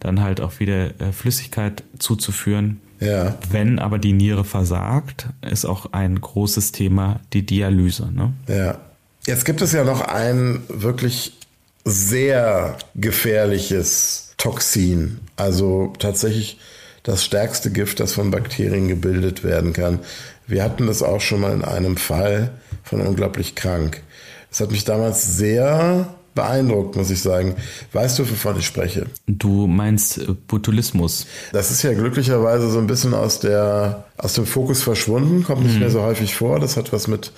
dann 0.00 0.20
halt 0.20 0.40
auch 0.40 0.58
wieder 0.58 1.00
äh, 1.00 1.12
Flüssigkeit 1.12 1.84
zuzuführen. 1.98 2.80
Ja. 2.98 3.38
Wenn 3.50 3.78
aber 3.78 3.98
die 3.98 4.12
Niere 4.12 4.44
versagt, 4.44 5.28
ist 5.48 5.64
auch 5.64 5.92
ein 5.92 6.20
großes 6.20 6.72
Thema 6.72 7.20
die 7.32 7.46
Dialyse. 7.46 8.10
Ne? 8.12 8.32
Ja. 8.48 8.78
Jetzt 9.26 9.44
gibt 9.44 9.60
es 9.62 9.72
ja 9.72 9.84
noch 9.84 10.00
ein 10.00 10.62
wirklich 10.68 11.38
sehr 11.84 12.76
gefährliches 12.94 14.34
Toxin. 14.36 15.20
Also 15.36 15.92
tatsächlich 15.98 16.58
das 17.02 17.24
stärkste 17.24 17.70
Gift, 17.70 18.00
das 18.00 18.12
von 18.12 18.30
Bakterien 18.30 18.88
gebildet 18.88 19.44
werden 19.44 19.72
kann. 19.72 20.00
Wir 20.46 20.62
hatten 20.64 20.86
das 20.86 21.02
auch 21.02 21.20
schon 21.20 21.40
mal 21.40 21.52
in 21.52 21.64
einem 21.64 21.96
Fall 21.96 22.50
von 22.82 23.00
unglaublich 23.00 23.54
krank. 23.54 24.02
Es 24.50 24.60
hat 24.60 24.70
mich 24.70 24.84
damals 24.84 25.36
sehr 25.36 26.14
beeindruckt, 26.34 26.96
muss 26.96 27.10
ich 27.10 27.20
sagen. 27.20 27.54
Weißt 27.92 28.18
du, 28.18 28.28
wovon 28.28 28.58
ich 28.58 28.66
spreche? 28.66 29.06
Du 29.26 29.66
meinst 29.66 30.18
äh, 30.18 30.34
Botulismus. 30.46 31.26
Das 31.52 31.70
ist 31.70 31.82
ja 31.82 31.92
glücklicherweise 31.92 32.70
so 32.70 32.78
ein 32.78 32.86
bisschen 32.86 33.14
aus, 33.14 33.40
der, 33.40 34.04
aus 34.16 34.34
dem 34.34 34.46
Fokus 34.46 34.82
verschwunden, 34.82 35.44
kommt 35.44 35.64
nicht 35.64 35.74
mhm. 35.74 35.80
mehr 35.80 35.90
so 35.90 36.02
häufig 36.02 36.34
vor. 36.34 36.60
Das 36.60 36.76
hat 36.76 36.92
was 36.92 37.08
mit 37.08 37.32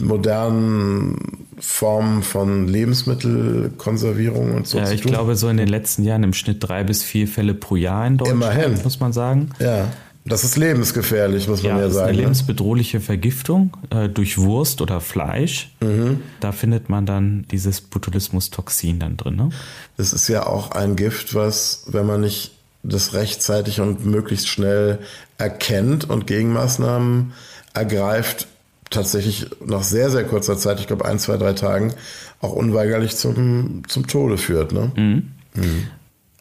modernen 0.00 1.46
Formen 1.58 2.22
von 2.22 2.68
Lebensmittelkonservierung 2.68 4.54
und 4.54 4.66
so 4.66 4.78
ja, 4.78 4.84
zu 4.84 4.94
ich 4.94 5.02
tun? 5.02 5.12
glaube, 5.12 5.36
so 5.36 5.48
in 5.48 5.56
den 5.56 5.68
letzten 5.68 6.04
Jahren 6.04 6.22
im 6.22 6.32
Schnitt 6.32 6.58
drei 6.60 6.84
bis 6.84 7.02
vier 7.02 7.28
Fälle 7.28 7.54
pro 7.54 7.76
Jahr 7.76 8.06
in 8.06 8.16
Deutschland, 8.16 8.42
Immerhin. 8.42 8.82
muss 8.82 9.00
man 9.00 9.12
sagen. 9.12 9.50
Ja. 9.58 9.88
Das 10.26 10.42
ist 10.42 10.56
lebensgefährlich, 10.56 11.48
muss 11.48 11.62
man 11.62 11.76
ja, 11.76 11.82
ja 11.82 11.82
sagen. 11.82 11.88
Das 11.90 11.96
ist 11.96 12.02
eine 12.02 12.12
ne? 12.12 12.22
lebensbedrohliche 12.22 13.00
Vergiftung 13.00 13.76
äh, 13.90 14.08
durch 14.08 14.38
Wurst 14.38 14.80
oder 14.80 15.00
Fleisch. 15.00 15.70
Mhm. 15.80 16.22
Da 16.40 16.52
findet 16.52 16.88
man 16.88 17.04
dann 17.04 17.44
dieses 17.50 17.82
Botulismus-Toxin 17.82 18.98
dann 19.00 19.18
drin. 19.18 19.36
Ne? 19.36 19.50
Das 19.98 20.14
ist 20.14 20.28
ja 20.28 20.46
auch 20.46 20.70
ein 20.70 20.96
Gift, 20.96 21.34
was, 21.34 21.84
wenn 21.88 22.06
man 22.06 22.22
nicht 22.22 22.52
das 22.82 23.12
rechtzeitig 23.12 23.80
und 23.80 24.06
möglichst 24.06 24.48
schnell 24.48 24.98
erkennt 25.36 26.08
und 26.08 26.26
Gegenmaßnahmen 26.26 27.32
ergreift, 27.74 28.46
tatsächlich 28.90 29.46
nach 29.64 29.82
sehr, 29.82 30.10
sehr 30.10 30.24
kurzer 30.24 30.56
Zeit, 30.56 30.80
ich 30.80 30.86
glaube 30.86 31.04
ein, 31.04 31.18
zwei, 31.18 31.36
drei 31.36 31.52
Tagen, 31.52 31.94
auch 32.40 32.52
unweigerlich 32.52 33.16
zum, 33.16 33.82
zum 33.88 34.06
Tode 34.06 34.38
führt. 34.38 34.72
Ne? 34.72 34.92
Mhm. 34.96 35.32
Mhm. 35.54 35.86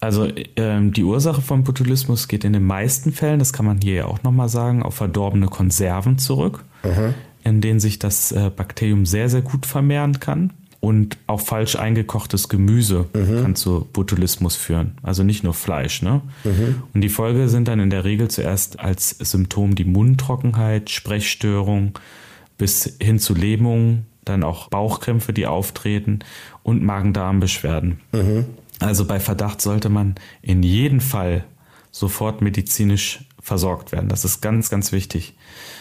Also 0.04 0.28
ähm, 0.58 0.92
die 0.92 1.04
Ursache 1.04 1.42
von 1.42 1.64
Botulismus 1.64 2.28
geht 2.28 2.44
in 2.44 2.52
den 2.52 2.66
meisten 2.66 3.14
Fällen, 3.14 3.40
das 3.40 3.54
kann 3.54 3.66
man 3.66 3.80
hier 3.80 3.94
ja 3.96 4.06
auch 4.06 4.22
nochmal 4.24 4.50
sagen, 4.50 4.84
auf 4.84 4.96
verdorbene 4.96 5.48
Konserven 5.48 6.18
zurück, 6.18 6.66
mhm. 6.84 7.14
in 7.44 7.62
denen 7.62 7.80
sich 7.80 8.00
das 8.00 8.34
äh, 8.34 8.52
Bakterium 8.54 9.06
sehr, 9.06 9.30
sehr 9.30 9.42
gut 9.42 9.66
vermehren 9.66 10.20
kann. 10.20 10.52
Und 10.82 11.18
auch 11.28 11.40
falsch 11.40 11.78
eingekochtes 11.78 12.50
Gemüse 12.50 13.06
mhm. 13.14 13.42
kann 13.42 13.56
zu 13.56 13.88
Botulismus 13.94 14.58
führen. 14.58 14.98
Also 15.02 15.24
nicht 15.24 15.42
nur 15.46 15.54
Fleisch. 15.54 16.02
Ne? 16.02 16.20
Mhm. 16.44 16.84
Und 16.94 17.00
die 17.00 17.08
Folge 17.08 17.48
sind 17.48 17.70
dann 17.70 17.80
in 17.80 17.90
der 17.90 18.04
Regel 18.04 18.28
zuerst 18.28 18.82
als 18.82 19.12
Symptom 19.12 19.76
die 19.76 19.86
Mundtrockenheit, 19.86 20.90
Sprechstörung 20.90 21.98
bis 22.58 22.98
hin 23.02 23.18
zu 23.18 23.34
Lähmungen, 23.34 24.08
dann 24.26 24.44
auch 24.44 24.68
Bauchkrämpfe, 24.68 25.32
die 25.32 25.48
auftreten 25.48 26.20
und 26.64 26.84
Magen-Darm-Beschwerden. 26.84 28.02
Mhm. 28.12 28.46
Also 28.80 29.06
bei 29.06 29.20
Verdacht 29.20 29.62
sollte 29.62 29.90
man 29.90 30.16
in 30.42 30.64
jedem 30.64 31.00
Fall 31.00 31.46
sofort 31.92 32.42
medizinisch 32.42 33.20
versorgt 33.42 33.92
werden. 33.92 34.10
Das 34.10 34.26
ist 34.26 34.42
ganz, 34.42 34.70
ganz 34.70 34.92
wichtig. 34.92 35.36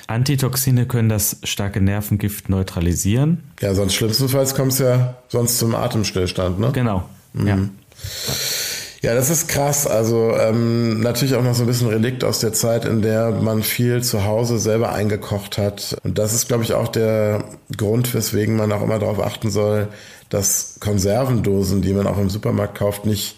Antitoxine 0.08 0.86
können 0.86 1.08
das 1.08 1.38
starke 1.44 1.80
Nervengift 1.80 2.48
neutralisieren. 2.48 3.44
Ja, 3.60 3.74
sonst 3.74 3.94
schlimmstenfalls 3.94 4.54
kommt 4.54 4.72
es 4.72 4.80
ja 4.80 5.16
sonst 5.28 5.58
zum 5.58 5.74
Atemstillstand, 5.74 6.58
ne? 6.58 6.70
Genau. 6.72 7.08
Mhm. 7.32 7.46
Ja. 7.46 7.58
Ja, 9.02 9.16
das 9.16 9.30
ist 9.30 9.48
krass. 9.48 9.88
Also 9.88 10.32
ähm, 10.38 11.00
natürlich 11.00 11.34
auch 11.34 11.42
noch 11.42 11.54
so 11.56 11.64
ein 11.64 11.66
bisschen 11.66 11.88
Relikt 11.88 12.22
aus 12.22 12.38
der 12.38 12.52
Zeit, 12.52 12.84
in 12.84 13.02
der 13.02 13.32
man 13.32 13.64
viel 13.64 14.00
zu 14.04 14.24
Hause 14.24 14.60
selber 14.60 14.92
eingekocht 14.92 15.58
hat. 15.58 15.96
Und 16.04 16.18
das 16.18 16.32
ist, 16.32 16.46
glaube 16.46 16.62
ich, 16.62 16.72
auch 16.74 16.86
der 16.86 17.44
Grund, 17.76 18.14
weswegen 18.14 18.54
man 18.54 18.70
auch 18.70 18.80
immer 18.80 19.00
darauf 19.00 19.20
achten 19.20 19.50
soll, 19.50 19.88
dass 20.32 20.76
Konservendosen, 20.80 21.82
die 21.82 21.92
man 21.92 22.06
auch 22.06 22.18
im 22.18 22.30
Supermarkt 22.30 22.78
kauft, 22.78 23.04
nicht 23.06 23.36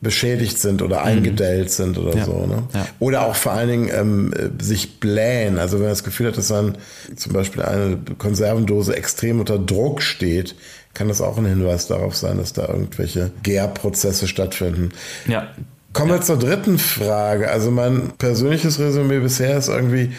beschädigt 0.00 0.58
sind 0.58 0.82
oder 0.82 1.04
eingedellt 1.04 1.70
sind 1.70 1.96
oder 1.96 2.16
Ja. 2.16 2.24
so. 2.24 2.46
Ne? 2.46 2.64
Ja. 2.74 2.86
Oder 2.98 3.22
auch 3.24 3.36
vor 3.36 3.52
allen 3.52 3.68
Dingen 3.68 3.90
ähm, 3.94 4.32
äh, 4.32 4.62
sich 4.62 4.98
blähen. 4.98 5.60
Also 5.60 5.76
wenn 5.76 5.82
man 5.82 5.90
das 5.92 6.02
Gefühl 6.02 6.26
hat, 6.26 6.36
dass 6.36 6.48
dann 6.48 6.76
zum 7.14 7.32
Beispiel 7.32 7.62
eine 7.62 7.98
Konservendose 8.18 8.96
extrem 8.96 9.38
unter 9.38 9.60
Druck 9.60 10.02
steht, 10.02 10.56
kann 10.94 11.06
das 11.06 11.20
auch 11.20 11.38
ein 11.38 11.46
Hinweis 11.46 11.86
darauf 11.86 12.16
sein, 12.16 12.38
dass 12.38 12.52
da 12.52 12.66
irgendwelche 12.66 13.30
Gärprozesse 13.44 14.26
stattfinden. 14.26 14.90
Ja. 15.28 15.46
Kommen 15.92 16.10
wir 16.10 16.20
zur 16.22 16.38
dritten 16.38 16.78
Frage. 16.78 17.48
Also 17.50 17.70
mein 17.70 18.10
persönliches 18.18 18.80
Resümee 18.80 19.20
bisher 19.20 19.56
ist 19.56 19.68
irgendwie 19.68 20.10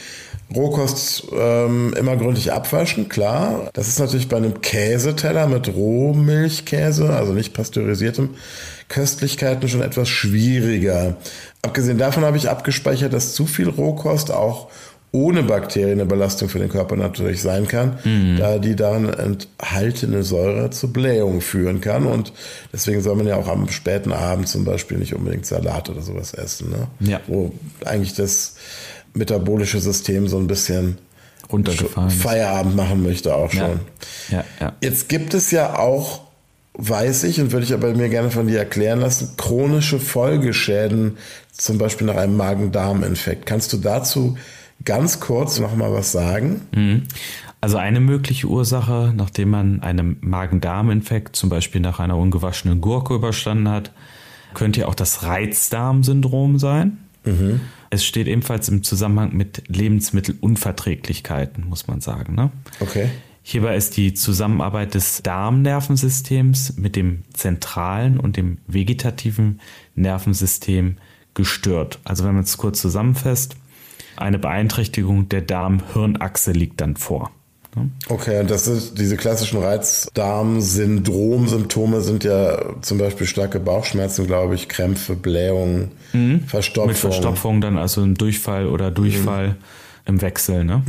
Rohkost 0.56 1.26
ähm, 1.38 1.94
immer 1.98 2.16
gründlich 2.16 2.52
abwaschen, 2.52 3.10
klar. 3.10 3.70
Das 3.74 3.88
ist 3.88 4.00
natürlich 4.00 4.30
bei 4.30 4.38
einem 4.38 4.62
Käseteller 4.62 5.48
mit 5.48 5.74
Rohmilchkäse, 5.74 7.10
also 7.10 7.34
nicht 7.34 7.54
pasteurisiertem 7.54 8.32
Köstlichkeiten 8.90 9.68
schon 9.68 9.82
etwas 9.82 10.10
schwieriger. 10.10 11.18
Abgesehen 11.62 11.98
davon 11.98 12.26
habe 12.26 12.38
ich 12.38 12.50
abgespeichert, 12.50 13.14
dass 13.14 13.34
zu 13.34 13.46
viel 13.46 13.70
Rohkost 13.70 14.32
auch 14.32 14.70
ohne 15.14 15.44
Bakterien 15.44 16.00
eine 16.00 16.08
Belastung 16.08 16.50
für 16.50 16.58
den 16.58 16.70
Körper 16.70 16.96
natürlich 16.96 17.44
sein 17.44 17.68
kann, 17.68 18.00
da 18.40 18.58
die 18.58 18.76
darin 18.76 19.10
enthaltene 19.10 20.24
Säure 20.24 20.72
zur 20.72 20.92
Blähung 20.92 21.40
führen 21.40 21.82
kann. 21.82 22.08
Und 22.08 22.34
deswegen 22.74 23.00
soll 23.02 23.16
man 23.16 23.28
ja 23.28 23.36
auch 23.36 23.48
am 23.48 23.70
späten 23.70 24.12
Abend 24.12 24.48
zum 24.48 24.66
Beispiel 24.66 24.98
nicht 24.98 25.14
unbedingt 25.14 25.46
Salat 25.46 25.88
oder 25.92 26.02
sowas 26.02 26.34
essen, 26.34 26.72
ne? 26.72 26.88
Ja. 27.00 27.22
wo 27.28 27.52
eigentlich 27.86 28.16
das 28.16 28.56
metabolische 29.14 29.80
System 29.80 30.28
so 30.28 30.38
ein 30.38 30.48
bisschen 30.48 30.98
Runtergefahren. 31.52 32.10
Feierabend 32.10 32.76
machen 32.76 33.04
möchte 33.04 33.36
auch 33.36 33.54
Ja. 33.54 33.68
schon. 33.68 33.80
Ja, 34.30 34.44
ja. 34.60 34.74
Jetzt 34.82 35.10
gibt 35.10 35.34
es 35.34 35.52
ja 35.52 35.78
auch, 35.78 36.22
weiß 36.76 37.26
ich 37.26 37.40
und 37.40 37.52
würde 37.52 37.66
ich 37.66 37.74
aber 37.74 37.94
mir 37.94 38.10
gerne 38.10 38.32
von 38.32 38.48
dir 38.48 38.58
erklären 38.60 39.02
lassen, 39.02 39.34
chronische 39.38 40.00
Folgeschäden, 40.00 41.18
zum 41.52 41.78
Beispiel 41.78 42.08
nach 42.08 42.16
einem 42.16 42.36
Magen-Darm-Infekt. 42.38 43.46
Kannst 43.46 43.72
du 43.74 43.78
dazu 43.78 44.38
ganz 44.84 45.20
kurz 45.20 45.60
noch 45.60 45.76
mal 45.76 45.94
was 45.94 46.12
sagen? 46.12 47.06
Also 47.62 47.78
eine 47.78 48.00
mögliche 48.00 48.48
Ursache, 48.48 49.14
nachdem 49.16 49.52
man 49.52 49.82
einen 49.84 50.18
Magen-Darm-Infekt, 50.22 51.36
zum 51.36 51.50
Beispiel 51.50 51.80
nach 51.82 52.00
einer 52.00 52.18
ungewaschenen 52.18 52.82
Gurke 52.82 53.14
überstanden 53.14 53.70
hat, 53.70 53.92
könnte 54.56 54.82
ja 54.82 54.88
auch 54.88 54.96
das 54.96 55.24
Reizdarmsyndrom 55.24 56.58
sein. 56.58 56.98
Es 57.94 58.04
steht 58.04 58.26
ebenfalls 58.26 58.70
im 58.70 58.82
Zusammenhang 58.82 59.36
mit 59.36 59.68
Lebensmittelunverträglichkeiten, 59.68 61.70
muss 61.70 61.86
man 61.86 62.02
sagen. 62.02 62.34
Ne? 62.34 62.50
Okay. 62.80 63.12
Hierbei 63.44 63.76
ist 63.76 63.98
die 63.98 64.16
Zusammenarbeit 64.16 64.96
des 64.96 65.22
Darmnervensystems 65.22 66.76
mit 66.76 66.96
dem 66.96 67.22
zentralen 67.34 68.20
und 68.20 68.36
dem 68.36 68.58
vegetativen 68.66 69.62
Nervensystem 69.94 70.98
gestört. 71.36 72.00
Also 72.04 72.24
wenn 72.24 72.34
man 72.34 72.46
es 72.46 72.58
kurz 72.58 72.82
zusammenfasst, 72.82 73.58
eine 74.16 74.40
Beeinträchtigung 74.40 75.30
der 75.30 75.42
Darm-Hirnachse 75.42 76.52
liegt 76.52 76.82
dann 76.82 76.96
vor. 76.96 77.30
Ne? 77.76 77.90
Okay, 78.10 78.40
und 78.40 78.50
das 78.52 78.68
ist 78.68 78.98
diese 79.00 79.18
klassischen 79.18 79.60
Reizdarm-Syndrom-Symptome 79.62 82.02
sind 82.02 82.24
ja 82.24 82.58
zum 82.82 82.98
Beispiel 82.98 83.28
starke 83.28 83.60
Bauchschmerzen, 83.60 84.26
glaube 84.28 84.56
ich, 84.56 84.70
Krämpfe, 84.70 85.16
Blähungen, 85.16 85.92
Verstopfung. 86.48 86.88
Mit 86.90 86.98
Verstopfung 86.98 87.62
dann 87.62 87.78
also 87.78 88.02
ein 88.02 88.16
Durchfall 88.16 88.68
oder 88.68 88.92
Durchfall 88.92 89.56
im 90.06 90.22
Wechsel. 90.22 90.64
Ne? 90.64 90.82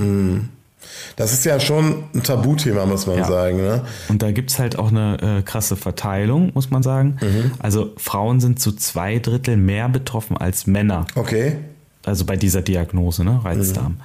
Das 1.17 1.33
ist 1.33 1.45
ja 1.45 1.61
schon 1.61 2.05
ein 2.15 2.23
Tabuthema, 2.23 2.87
muss 2.87 3.07
man 3.07 3.19
Ja. 3.19 3.25
sagen. 3.25 3.59
Ne? 3.59 3.83
Und 4.09 4.23
da 4.23 4.31
gibt's 4.33 4.59
halt 4.59 4.79
auch 4.79 4.91
eine 4.91 5.39
äh, 5.39 5.43
krasse 5.43 5.77
Verteilung, 5.77 6.51
muss 6.55 6.71
man 6.71 6.83
sagen. 6.83 7.19
Also 7.59 7.93
Frauen 7.97 8.41
sind 8.41 8.61
zu 8.61 8.73
zwei 8.73 9.19
Drittel 9.19 9.57
mehr 9.57 9.89
betroffen 9.89 10.37
als 10.37 10.67
Männer. 10.67 11.07
Okay. 11.15 11.57
Also 12.05 12.27
bei 12.27 12.37
dieser 12.37 12.61
Diagnose, 12.61 13.25
ne, 13.25 13.41
Reizdarm. 13.43 13.97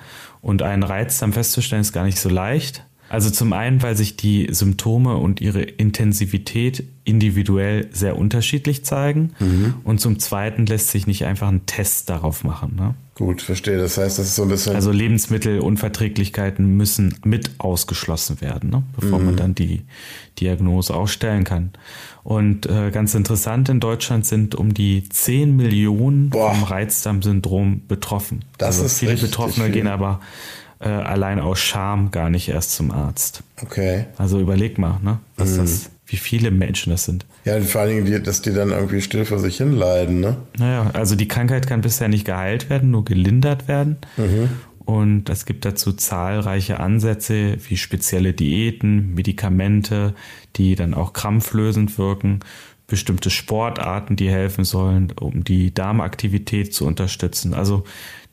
Und 0.42 0.62
einen 0.62 0.84
Reizdarm 0.84 1.34
festzustellen 1.34 1.82
ist 1.82 1.94
gar 1.94 2.06
nicht 2.06 2.20
so 2.20 2.30
leicht. 2.30 2.86
Also 3.10 3.30
zum 3.30 3.54
einen, 3.54 3.82
weil 3.82 3.98
sich 3.98 4.16
die 4.16 4.48
Symptome 4.52 5.18
und 5.18 5.42
ihre 5.42 5.62
Intensivität 5.62 6.84
individuell 7.04 7.88
sehr 7.92 8.18
unterschiedlich 8.18 8.86
zeigen. 8.86 9.32
Und 9.84 10.00
zum 10.00 10.20
zweiten 10.20 10.68
lässt 10.68 10.90
sich 10.90 11.08
nicht 11.08 11.26
einfach 11.26 11.48
ein 11.48 11.66
Test 11.66 12.10
darauf 12.10 12.44
machen. 12.44 12.76
Ne? 12.76 12.94
Gut, 13.16 13.42
verstehe. 13.42 13.78
Das 13.78 13.98
heißt, 13.98 14.20
das 14.20 14.28
ist 14.28 14.36
so 14.36 14.44
ein 14.44 14.50
bisschen. 14.50 14.76
Also 14.76 14.92
Lebensmittelunverträglichkeiten 14.92 16.78
müssen 16.78 17.16
mit 17.26 17.52
ausgeschlossen 17.58 18.42
werden, 18.42 18.70
ne? 18.70 18.84
bevor 18.98 19.20
man 19.20 19.36
dann 19.36 19.56
die 19.56 19.82
Diagnose 20.40 20.94
auch 20.94 21.08
stellen 21.08 21.44
kann. 21.44 21.72
Und 22.24 22.68
äh, 22.68 22.92
ganz 22.92 23.16
interessant, 23.16 23.70
in 23.70 23.80
Deutschland 23.80 24.26
sind 24.26 24.54
um 24.54 24.74
die 24.74 25.10
10 25.10 25.56
Millionen 25.56 26.30
Boah. 26.30 26.54
vom 26.54 26.64
Reizdarmsyndrom 26.64 27.82
betroffen. 27.88 28.46
Das 28.58 28.76
also 28.76 28.86
ist 28.86 29.00
viele 29.00 29.18
Betroffene 29.18 29.66
viel. 29.66 29.74
gehen 29.74 29.88
aber 29.88 30.22
äh, 30.80 30.88
allein 30.88 31.40
aus 31.40 31.60
Scham 31.60 32.12
gar 32.12 32.30
nicht 32.30 32.50
erst 32.50 32.72
zum 32.72 32.92
Arzt. 32.92 33.44
okay. 33.62 34.06
Also 34.18 34.40
überleg 34.40 34.78
mal, 34.78 35.00
ne? 35.02 35.20
Was 35.38 35.58
das, 35.58 35.90
wie 36.06 36.18
viele 36.18 36.52
Menschen 36.52 36.92
das 36.92 37.06
sind. 37.06 37.26
Ja, 37.46 37.56
und 37.58 37.66
vor 37.66 37.82
allen 37.82 38.06
Dingen, 38.06 38.24
dass 38.24 38.42
die 38.42 38.54
dann 38.54 38.72
irgendwie 38.72 39.02
still 39.02 39.26
vor 39.26 39.40
sich 39.40 39.58
hin 39.58 39.74
leiden, 39.74 40.20
ne? 40.20 40.38
Naja, 40.58 40.90
also 40.94 41.16
die 41.16 41.28
Krankheit 41.28 41.68
kann 41.68 41.82
bisher 41.82 42.08
nicht 42.08 42.26
geheilt 42.26 42.70
werden, 42.70 42.92
nur 42.92 43.06
gelindert 43.06 43.68
werden. 43.68 43.98
Und 44.86 45.30
es 45.30 45.46
gibt 45.46 45.66
dazu 45.66 45.94
zahlreiche 45.94 46.80
Ansätze 46.80 47.58
wie 47.68 47.78
spezielle 47.78 48.34
Diäten, 48.34 49.14
Medikamente, 49.14 50.16
die 50.56 50.74
dann 50.76 50.96
auch 50.96 51.14
krampflösend 51.14 52.00
wirken, 52.00 52.40
bestimmte 52.90 53.30
Sportarten, 53.30 54.16
die 54.16 54.30
helfen 54.30 54.66
sollen, 54.66 55.14
um 55.20 55.44
die 55.44 55.74
Darmaktivität 55.74 56.74
zu 56.74 56.86
unterstützen. 56.86 57.54
Also 57.54 57.84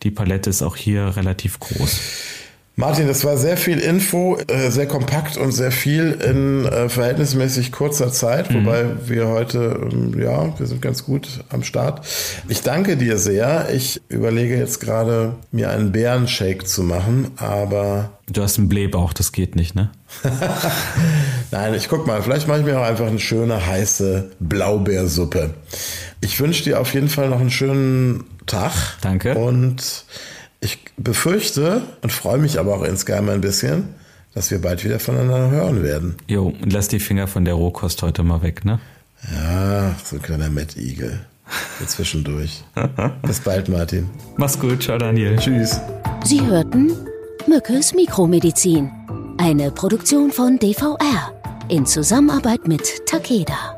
die 0.03 0.11
Palette 0.11 0.51
ist 0.51 0.62
auch 0.62 0.77
hier 0.77 1.16
relativ 1.16 1.61
groß. 1.61 2.45
Martin, 2.79 3.07
das 3.07 3.25
war 3.25 3.39
sehr 3.39 3.57
viel 3.57 3.79
Info, 3.79 4.37
äh, 4.49 4.71
sehr 4.71 4.87
kompakt 4.87 5.39
und 5.39 5.51
sehr 5.53 5.73
viel 5.73 6.12
in 6.12 6.67
äh, 6.67 6.91
verhältnismäßig 6.91 7.73
kurzer 7.73 8.12
Zeit, 8.12 8.53
wobei 8.53 8.85
wir 9.07 9.29
heute, 9.29 9.89
ähm, 9.91 10.15
ja, 10.21 10.53
wir 10.59 10.67
sind 10.67 10.83
ganz 10.83 11.03
gut 11.03 11.43
am 11.49 11.62
Start. 11.62 12.07
Ich 12.49 12.61
danke 12.61 12.99
dir 12.99 13.17
sehr. 13.17 13.71
Ich 13.73 14.03
überlege 14.11 14.59
jetzt 14.59 14.81
gerade, 14.81 15.37
mir 15.53 15.71
einen 15.71 15.91
Bärenshake 15.91 16.67
zu 16.67 16.83
machen, 16.83 17.31
aber 17.39 18.11
Du 18.31 18.43
hast 18.43 18.59
einen 18.59 18.69
Blähbauch, 18.69 19.15
das 19.15 19.33
geht 19.33 19.57
nicht, 19.57 19.75
ne? 19.75 19.91
Nein, 21.53 21.75
ich 21.75 21.89
guck 21.89 22.07
mal, 22.07 22.23
vielleicht 22.23 22.47
mache 22.47 22.59
ich 22.59 22.67
mir 22.67 22.79
auch 22.79 22.85
einfach 22.85 23.07
eine 23.07 23.21
schöne 23.21 23.67
heiße 23.67 24.33
Blaubeersuppe. 24.41 25.55
Ich 26.21 26.39
wünsche 26.41 26.65
dir 26.65 26.81
auf 26.81 26.93
jeden 26.93 27.09
Fall 27.09 27.31
noch 27.31 27.41
einen 27.41 27.51
schönen 27.51 28.25
Tag. 28.47 28.73
Danke. 29.01 29.35
Und 29.37 30.05
ich 30.61 30.79
befürchte 30.97 31.83
und 32.03 32.12
freue 32.12 32.38
mich 32.38 32.59
aber 32.59 32.75
auch 32.77 32.83
insgeheim 32.83 33.29
ein 33.29 33.40
bisschen, 33.40 33.95
dass 34.35 34.51
wir 34.51 34.61
bald 34.61 34.85
wieder 34.85 34.99
voneinander 34.99 35.51
hören 35.51 35.83
werden. 35.83 36.16
Jo, 36.29 36.55
und 36.61 36.73
lass 36.73 36.88
die 36.88 37.01
Finger 37.01 37.27
von 37.27 37.45
der 37.45 37.55
Rohkost 37.55 38.03
heute 38.03 38.23
mal 38.23 38.42
weg, 38.42 38.64
ne? 38.64 38.81
Ja, 39.33 39.95
so 40.05 40.16
ein 40.16 40.23
kleiner 40.23 40.51
Mettigel. 40.51 41.21
Zwischendurch. 41.87 42.64
Bis 43.23 43.40
bald, 43.40 43.69
Martin. 43.69 44.09
Mach's 44.37 44.59
gut, 44.59 44.83
ciao 44.83 44.99
Daniel. 44.99 45.37
Tschüss. 45.37 45.81
Sie 46.25 46.45
hörten 46.45 46.92
Mückes 47.47 47.95
Mikromedizin, 47.95 48.90
eine 49.38 49.71
Produktion 49.71 50.33
von 50.33 50.59
DVR 50.59 51.33
in 51.69 51.87
Zusammenarbeit 51.87 52.66
mit 52.66 53.07
Takeda. 53.07 53.76